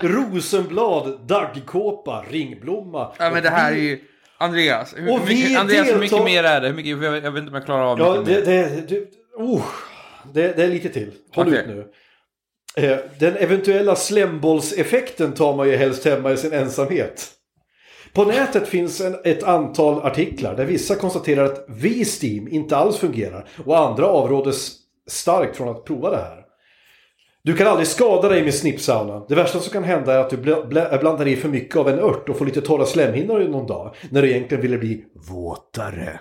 [0.00, 3.12] rosenblad, daggkåpa, ringblomma.
[3.18, 4.00] Ja men det här är ju...
[4.38, 6.68] Andreas, hur, Och mycket, Andreas hur mycket deltar- mer är det?
[6.68, 8.82] Hur mycket, jag, vet inte om jag klarar av Ja, mycket det, mer.
[8.88, 9.62] det, det, oh,
[10.32, 11.10] det, det är lite till.
[11.34, 11.60] Håll Okej.
[11.60, 11.84] ut nu.
[12.76, 17.30] Eh, den eventuella slembollseffekten tar man ju helst hemma i sin ensamhet.
[18.12, 23.48] På nätet finns en, ett antal artiklar där vissa konstaterar att V-Steam inte alls fungerar
[23.64, 24.54] och andra avråder
[25.10, 26.39] starkt från att prova det här.
[27.42, 29.22] Du kan aldrig skada dig med snippsauna.
[29.28, 31.88] Det värsta som kan hända är att du bl- bl- blandar i för mycket av
[31.88, 33.94] en ört och får lite torra slemhinnor i någon dag.
[34.10, 36.20] När du egentligen ville bli våtare.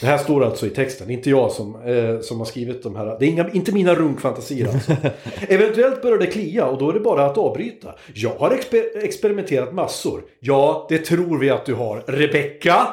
[0.00, 3.16] Det här står alltså i texten, inte jag som, eh, som har skrivit de här.
[3.18, 4.92] Det är inga, inte mina runkfantasier alltså.
[5.48, 7.94] Eventuellt börjar det klia och då är det bara att avbryta.
[8.14, 10.22] Jag har exper- experimenterat massor.
[10.40, 12.04] Ja, det tror vi att du har.
[12.06, 12.86] Rebecka!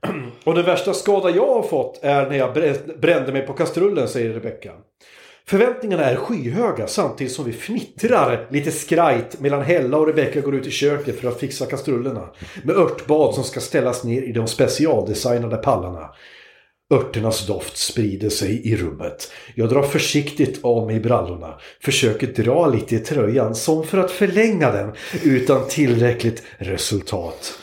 [0.44, 4.08] Och den värsta skada jag har fått är när jag brä- brände mig på kastrullen,
[4.08, 4.72] säger Rebecka.
[5.48, 10.66] Förväntningarna är skyhöga samtidigt som vi fnittrar lite skrajt medan Hella och Rebecca går ut
[10.66, 12.28] i köket för att fixa kastrullerna.
[12.62, 16.10] Med örtbad som ska ställas ner i de specialdesignade pallarna.
[16.94, 19.32] Örternas doft sprider sig i rummet.
[19.54, 21.58] Jag drar försiktigt av mig brallorna.
[21.82, 24.92] Försöker dra lite i tröjan som för att förlänga den
[25.24, 27.58] utan tillräckligt resultat.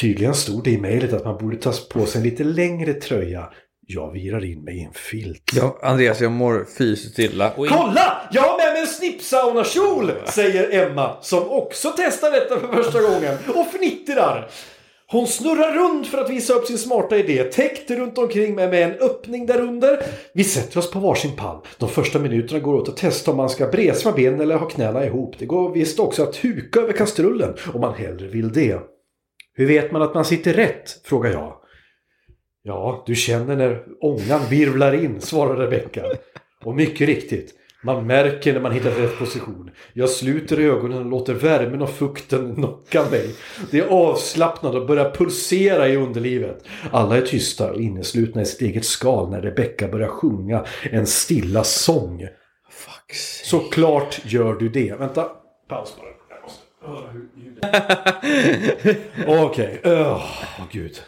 [0.00, 3.48] Tydligen stod det i mejlet att man borde ta på sig en lite längre tröja.
[3.86, 5.42] Jag virar in mig i en filt.
[5.54, 7.52] Ja, Andreas, jag mår fysiskt illa.
[7.56, 8.28] Och in- Kolla!
[8.32, 10.12] Jag har med mig en snippsaunakjol!
[10.26, 14.48] Säger Emma som också testar detta för första gången och fnittrar.
[15.06, 17.44] Hon snurrar runt för att visa upp sin smarta idé.
[17.44, 20.02] Täckt runt omkring mig med en öppning där under.
[20.34, 21.56] Vi sätter oss på varsin pall.
[21.78, 25.04] De första minuterna går åt att testa om man ska bresva benen eller ha knäna
[25.06, 25.34] ihop.
[25.38, 28.78] Det går visst också att huka över kastrullen om man hellre vill det.
[29.54, 31.00] Hur vet man att man sitter rätt?
[31.04, 31.56] Frågar jag.
[32.64, 36.04] Ja, du känner när ångan virvlar in, svarar Rebecka.
[36.64, 37.54] Och mycket riktigt,
[37.84, 39.70] man märker när man hittar rätt position.
[39.92, 43.34] Jag sluter ögonen och låter värmen och fukten knocka mig.
[43.70, 46.64] Det är avslappnat och börjar pulsera i underlivet.
[46.90, 51.64] Alla är tysta och inneslutna i sitt eget skal när Rebecka börjar sjunga en stilla
[51.64, 52.28] sång.
[53.44, 54.94] Såklart gör du det.
[54.98, 55.28] Vänta,
[55.68, 56.08] paus bara.
[56.28, 58.98] Jag måste höra hur ljudet...
[59.26, 60.24] Okej, åh
[60.72, 61.02] gud.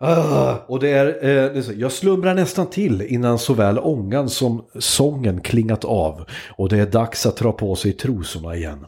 [0.00, 1.12] Ah, och det är, eh,
[1.52, 6.24] det är så, jag slumrar nästan till innan såväl ångan som sången klingat av.
[6.56, 8.86] Och det är dags att dra på sig trosorna igen.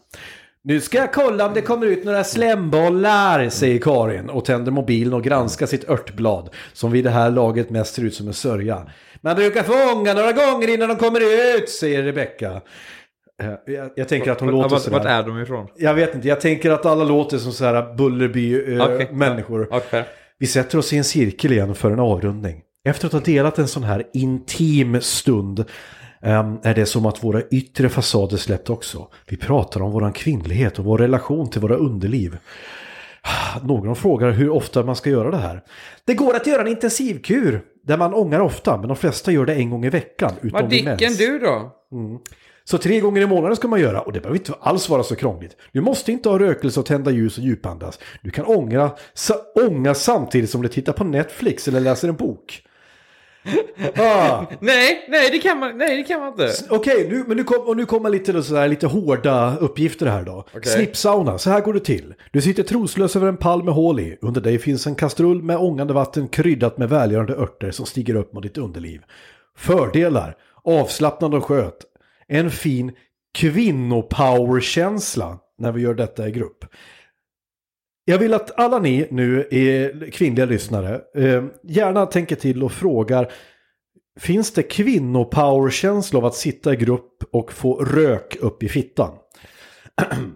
[0.64, 5.14] Nu ska jag kolla om det kommer ut några slembollar, säger Karin och tänder mobilen
[5.14, 6.48] och granskar sitt örtblad.
[6.72, 8.82] Som vid det här laget mest ser ut som en sörja.
[9.20, 11.20] Man brukar få ånga några gånger innan de kommer
[11.56, 12.60] ut, säger Rebecka.
[13.42, 14.98] Eh, Jag, jag tänker att hon låter Vart, sådär.
[14.98, 15.66] vart är de ifrån?
[15.76, 17.94] Jag vet inte, jag tänker att alla låter som så här.
[17.94, 19.68] Bullerby-människor.
[19.70, 20.04] Okej.
[20.38, 22.62] Vi sätter oss i en cirkel igen för en avrundning.
[22.84, 25.64] Efter att ha delat en sån här intim stund
[26.22, 29.08] ehm, är det som att våra yttre fasader släppt också.
[29.28, 32.38] Vi pratar om våran kvinnlighet och vår relation till våra underliv.
[33.62, 35.62] Någon frågar hur ofta man ska göra det här.
[36.04, 39.54] Det går att göra en intensivkur där man ångar ofta, men de flesta gör det
[39.54, 40.32] en gång i veckan.
[40.42, 41.72] Vad dicken du då?
[42.70, 45.16] Så tre gånger i månaden ska man göra och det behöver inte alls vara så
[45.16, 45.56] krångligt.
[45.72, 47.98] Du måste inte ha rökelse och tända ljus och djupandas.
[48.22, 52.62] Du kan ångra, sa, ånga samtidigt som du tittar på Netflix eller läser en bok.
[53.96, 56.52] Ah, Nej, nej det kan man, nej, det kan man inte.
[56.70, 60.44] Okej, nu, men nu, kom, och nu kommer lite, sådär, lite hårda uppgifter här då.
[60.64, 62.14] Snippsauna, så här går det till.
[62.32, 64.18] Du sitter troslös över en pall med hål i.
[64.20, 68.32] Under dig finns en kastrull med ångande vatten kryddat med välgörande örter som stiger upp
[68.32, 69.00] mot ditt underliv.
[69.56, 71.87] Fördelar, avslappnad och sköt.
[72.28, 72.92] En fin
[73.38, 76.64] kvinnopowerkänsla när vi gör detta i grupp.
[78.04, 83.32] Jag vill att alla ni nu är kvinnliga lyssnare eh, gärna tänker till och frågar
[84.20, 89.10] Finns det kvinnopowerkänsla av att sitta i grupp och få rök upp i fittan?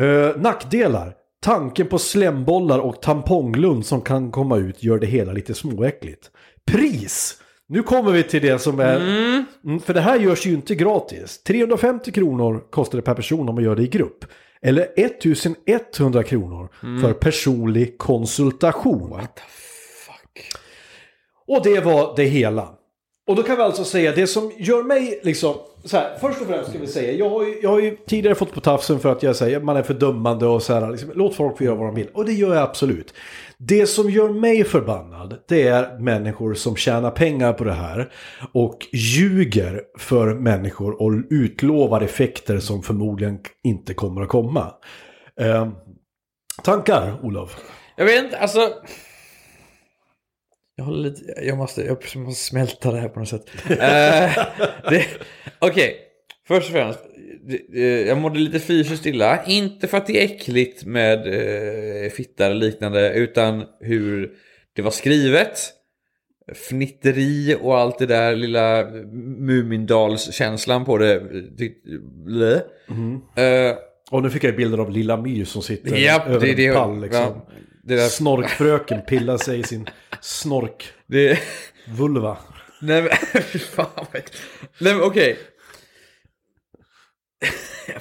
[0.00, 1.14] Eh, nackdelar.
[1.42, 6.30] Tanken på slembollar och tamponglund som kan komma ut gör det hela lite småäckligt.
[6.66, 7.42] Pris!
[7.70, 8.96] Nu kommer vi till det som är...
[8.96, 11.42] Mm, för det här görs ju inte gratis.
[11.42, 14.24] 350 kronor kostar det per person om man gör det i grupp.
[14.62, 16.68] Eller 1100 kronor
[17.00, 19.20] för personlig konsultation.
[21.46, 22.68] Och det var det hela.
[23.26, 25.54] Och då kan vi alltså säga, det som gör mig liksom,
[25.84, 28.34] så här, först och främst ska vi säga, jag har, ju, jag har ju tidigare
[28.34, 31.34] fått på tafsen för att jag säger man är fördömande och så här, liksom, låt
[31.34, 32.08] folk få göra vad de vill.
[32.12, 33.14] Och det gör jag absolut.
[33.60, 38.12] Det som gör mig förbannad, det är människor som tjänar pengar på det här
[38.52, 44.74] och ljuger för människor och utlovar effekter som förmodligen inte kommer att komma.
[45.40, 45.68] Eh,
[46.62, 47.56] tankar, Olof?
[47.96, 48.72] Jag vet inte, alltså...
[50.74, 51.22] Jag håller lite...
[51.42, 53.50] Jag måste, jag måste smälta det här på något sätt.
[53.70, 54.46] Eh,
[54.84, 55.06] Okej,
[55.58, 55.96] Okej,
[56.48, 57.00] först och främst.
[58.06, 59.44] Jag mådde lite fysiskt illa.
[59.44, 63.12] Inte för att det är äckligt med eh, fitta eller liknande.
[63.14, 64.32] Utan hur
[64.72, 65.58] det var skrivet.
[66.68, 68.84] Fnitteri och allt det där lilla
[69.38, 71.22] Mumindals-känslan på det.
[72.24, 72.54] Blä.
[73.36, 73.76] Eh,
[74.10, 76.72] Och nu fick jag bilder av Lilla My som sitter Japp, över det en det.
[76.74, 77.00] pall.
[77.00, 77.20] Liksom.
[77.22, 77.48] Ja,
[77.84, 79.88] det där- Snorkfröken pillar sig i sin
[80.20, 82.30] snorkvulva.
[82.30, 82.36] det...
[82.86, 83.10] Nej men,
[83.60, 84.06] fan vad.
[84.78, 85.36] Nej men okej.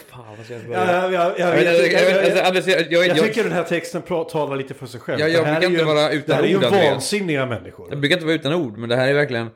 [0.08, 5.20] Fan vad ja, ja, jag, tycker den här texten talar lite för sig själv.
[5.20, 7.88] Ja, jag Det här brukar är ju vara utan Det här är ju vansinniga människor.
[7.90, 9.50] Jag brukar inte vara utan ord, men det här är verkligen...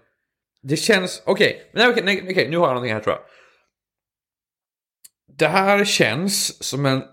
[0.64, 1.22] Det känns...
[1.26, 3.24] Okej, nej, okej, nej, okej, nu har jag någonting här tror jag.
[5.38, 7.04] Det här känns som en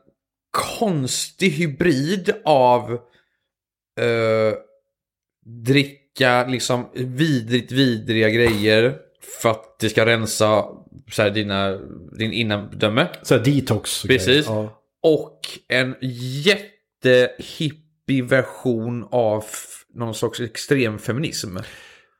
[0.50, 2.92] konstig hybrid av
[4.00, 4.54] eh,
[5.66, 8.98] dricka liksom vidrigt vidriga grejer
[9.42, 10.64] för att det ska rensa
[11.10, 11.78] så här, dina,
[12.18, 13.06] din innandöme.
[13.22, 14.04] Så här detox.
[14.04, 14.46] och Precis.
[14.46, 14.82] Ja.
[15.02, 15.94] Och en
[17.04, 19.44] jättehippie version av
[19.94, 21.56] någon sorts extremfeminism.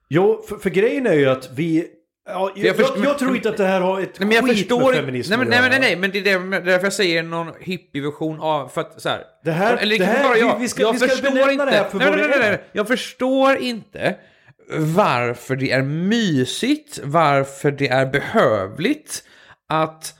[0.08, 1.86] Jo, för, för grejen är ju att vi...
[2.30, 4.36] Ja, jag, jag jag, först- jag, tror inte att det här har ett Nej, men
[4.36, 6.86] jag skit förstår med feminism Nej, men, nej, nej, nej, men det är det därför
[6.86, 8.68] jag säger någon hippie-version av...
[8.68, 10.54] För att så här, Det här- eller det här- vara jag.
[10.56, 11.64] vi- vi ska- jag vi ska förstår inte.
[11.64, 12.62] det här för nej, nej, nej, nej.
[12.72, 14.16] Jag förstår inte
[14.76, 19.24] varför det är mysigt, varför det är behövligt
[19.68, 20.14] att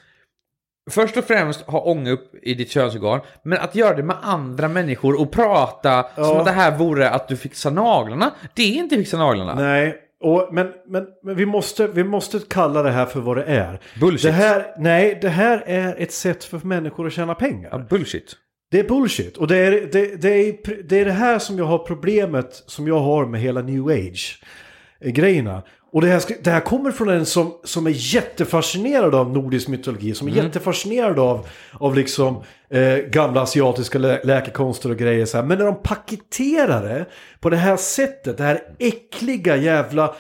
[0.91, 4.69] först och främst ha ånga upp i ditt könsorgan, men att göra det med andra
[4.69, 6.39] människor och prata som Ja.
[6.39, 8.31] att det här vore att du fixar naglarna.
[8.55, 9.55] Det är inte fixa naglarna.
[9.55, 13.45] Nej, och, men, men, men vi, måste, vi måste kalla det här för vad det
[13.45, 13.81] är.
[14.01, 14.23] Bullshit.
[14.23, 17.69] Det här, nej, det här är ett sätt för människor att tjäna pengar.
[17.73, 18.37] Ja, bullshit.
[18.71, 19.37] Det är bullshit.
[19.37, 22.89] Och det är det, det, är, det är det här som jag har problemet som
[22.89, 25.63] jag har med hela new age-grejerna.
[25.93, 30.15] Och det här, det här kommer från en som, som är jättefascinerad av nordisk mytologi.
[30.15, 35.27] Som är jättefascinerad av, av liksom, eh, gamla asiatiska lä läkekonster och grejer.
[35.27, 35.45] Så här.
[35.45, 37.07] Men när de paketerar det
[37.41, 40.15] på det här sättet, det här äckliga jävla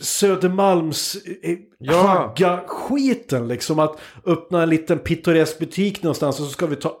[0.00, 1.94] Södermalms eh, Ja.
[1.96, 6.96] hagga skiten liksom att öppna en liten pittoresk butik någonstans och så ska vi ta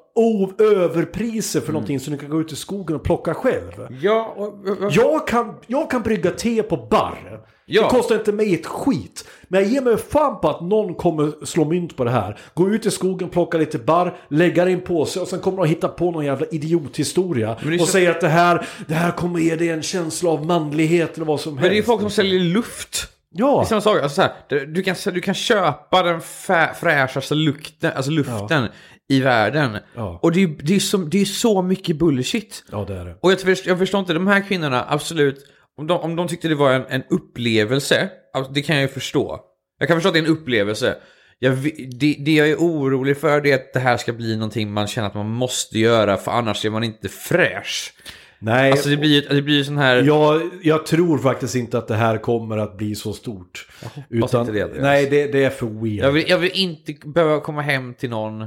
[0.58, 1.66] överpriser Mm.
[1.66, 3.72] för någonting så ni kan gå ut i skogen och plocka själv.
[4.02, 7.40] Ja, och, och, Jag kan, jag kan brygga te på bar.
[7.70, 7.82] Ja.
[7.82, 9.24] Det kostar inte mig ett skit.
[9.48, 12.38] Men jag ger mig fan på att någon kommer slå mynt på det här.
[12.54, 15.58] Gå ut i skogen, plocka lite barr, lägga det i en påse och sen kommer
[15.62, 17.56] de hitta på någon jävla idiothistoria.
[17.62, 20.46] Det Och så- säga att det här, det här kommer ge dig en känsla av
[20.46, 21.62] manlighet eller vad som helst.
[21.62, 23.08] Men det är ju folk som säljer luft.
[23.32, 23.60] Det Ja.
[23.60, 24.02] är samma sak.
[24.02, 26.20] Alltså så här, du, kan, du kan köpa den
[26.80, 28.68] fräschaste lukten, alltså luften
[29.08, 29.76] i världen.
[29.94, 30.18] Ja.
[30.22, 32.64] Och det är, det, är så, det är så mycket bullshit.
[32.72, 33.14] Ja, det är det.
[33.20, 35.44] Och jag, jag förstår inte, de här kvinnorna, absolut,
[35.78, 38.88] om de, om de tyckte det var en, en upplevelse, alltså, det kan jag ju
[38.88, 39.40] förstå.
[39.78, 40.96] Jag kan förstå att det är en upplevelse.
[41.38, 41.58] Jag,
[42.00, 44.86] det, det jag är orolig för det är att det här ska bli någonting man
[44.86, 47.94] känner att man måste göra, för annars är man inte fräsch.
[48.38, 50.02] Nej, Alltså det blir det blir sån här...
[50.02, 53.68] jag, jag tror faktiskt inte att det här kommer att bli så stort.
[54.10, 56.04] Utan, inte det, nej, det, det är för weird.
[56.04, 58.46] Jag vill, jag vill inte behöva komma hem till någon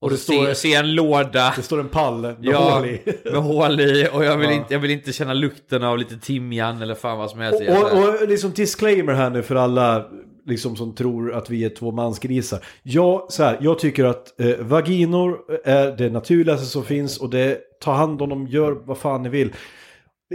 [0.00, 3.00] och, det se, står- se en låda Det står en pall med ja, hål i.
[3.24, 4.54] med hål i och jag vill, Ja.
[4.56, 7.60] inte, jag vill inte känna lukten av lite timjan eller fan vad som helst.
[7.68, 10.06] Och, och, och liksom disclaimer här nu för alla
[10.46, 12.64] liksom som tror att vi är två mansgrisar.
[12.82, 17.58] Jag, så här, jag tycker att eh, vaginor är det naturligaste som finns och det
[17.80, 19.52] ta hand om dem, gör vad fan ni vill.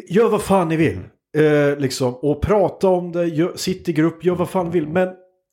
[0.10, 1.00] Gör vad fan ni vill.
[1.38, 4.88] Eh, liksom, och prata om det, gör, sitt i grupp, gör vad fan ni vill.
[4.88, 5.10] Men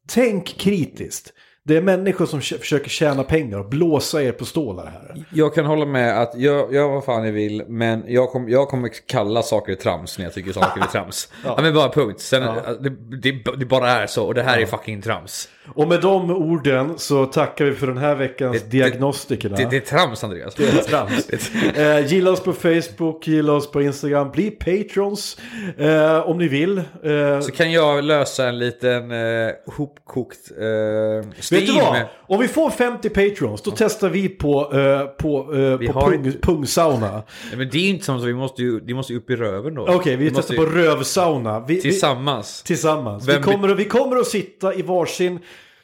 [0.09, 1.33] tänk kritiskt.
[1.65, 5.25] Det är människor som försöker tjäna pengar och blåsa er på stålar här.
[5.33, 8.69] Jag kan hålla med att jag gör vad fan jag vill, men jag, kom, jag
[8.69, 11.33] kommer kalla saker trams när jag tycker saker är trams.
[11.45, 11.59] ja.
[11.63, 12.21] men bara punkt.
[12.21, 12.43] Sen,
[12.81, 15.49] det, det, det bara är så och det här är fucking trams.
[15.75, 19.57] Och med de orden så tackar vi för den här veckans Det- diagnostikerna.
[19.57, 20.55] Det, det är trams Andreas.
[20.55, 21.31] Det är trams.
[21.77, 25.37] eh, gilla oss på Facebook, gilla oss på Instagram, bli patrons
[25.79, 26.79] eh, om ni vill.
[26.79, 31.97] Eh, Så kan jag lösa en liten eh, hopkokt eh, vet du vad?
[32.29, 36.11] Om vi får 50 Patreons, då testar vi på, eh, på, eh, Vi på har
[36.11, 37.13] pung, pungsauna.
[37.13, 39.87] Nej, men det är inte så, vi måste ju, det måste upp i röven då.
[39.89, 41.61] Okej, vi, Vi testar måste på rövsauna.
[41.61, 42.63] Vi, vi, Tillsammans.
[42.63, 43.29] tillsammans.
[43.29, 45.39] Vem vi, kommer, vi kommer att sitta i varsin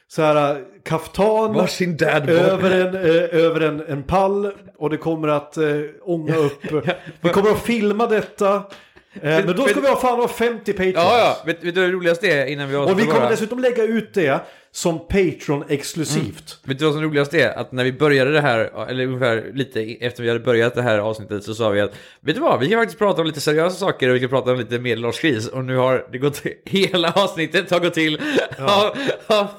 [0.09, 5.28] så här äh, kaftan Varsin över, en, eh, över en, en pall och det kommer
[5.28, 5.65] att eh,
[6.03, 6.65] ånga upp.
[7.20, 8.62] Vi kommer att filma detta.
[9.23, 10.95] Eh, men då ska men- vi ha fan ha 50 Patreons.
[10.97, 11.37] Ja, ja.
[11.47, 14.15] Vet, vet du vad det roligaste är innan vi Och vi kommer dessutom lägga ut
[14.15, 14.41] det
[14.73, 16.59] som Patreon exklusivt.
[16.65, 17.59] Vet du vad som är roligast är?
[17.59, 20.99] Att när vi började det här, eller ungefär lite efter vi hade börjat det här
[20.99, 23.77] avsnittet så sa vi att Vet du vad, vi kan faktiskt prata om lite seriösa
[23.77, 27.70] saker och vi kan prata om lite medelårskris och nu har det gått, hela avsnittet
[27.70, 28.20] har gått till
[28.59, 28.95] ja.
[29.27, 29.49] av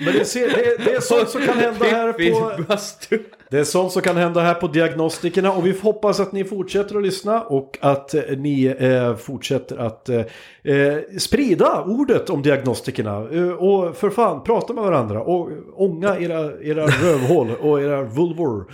[0.00, 2.62] Men det, ser, det, det är sånt som kan hända här på...
[2.62, 3.18] bastu.
[3.50, 6.96] Det är sånt som kan hända här på Diagnostikerna och vi hoppas att ni fortsätter
[6.96, 10.20] att lyssna och att eh, ni eh, fortsätter att eh,
[10.62, 13.28] eh, sprida ordet om Diagnostikerna.
[13.32, 18.72] Eh, och för fan, prata med varandra och ånga era, era rövhål och era vulvor.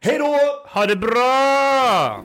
[0.00, 0.36] Hej då!
[0.68, 2.24] Ha det bra!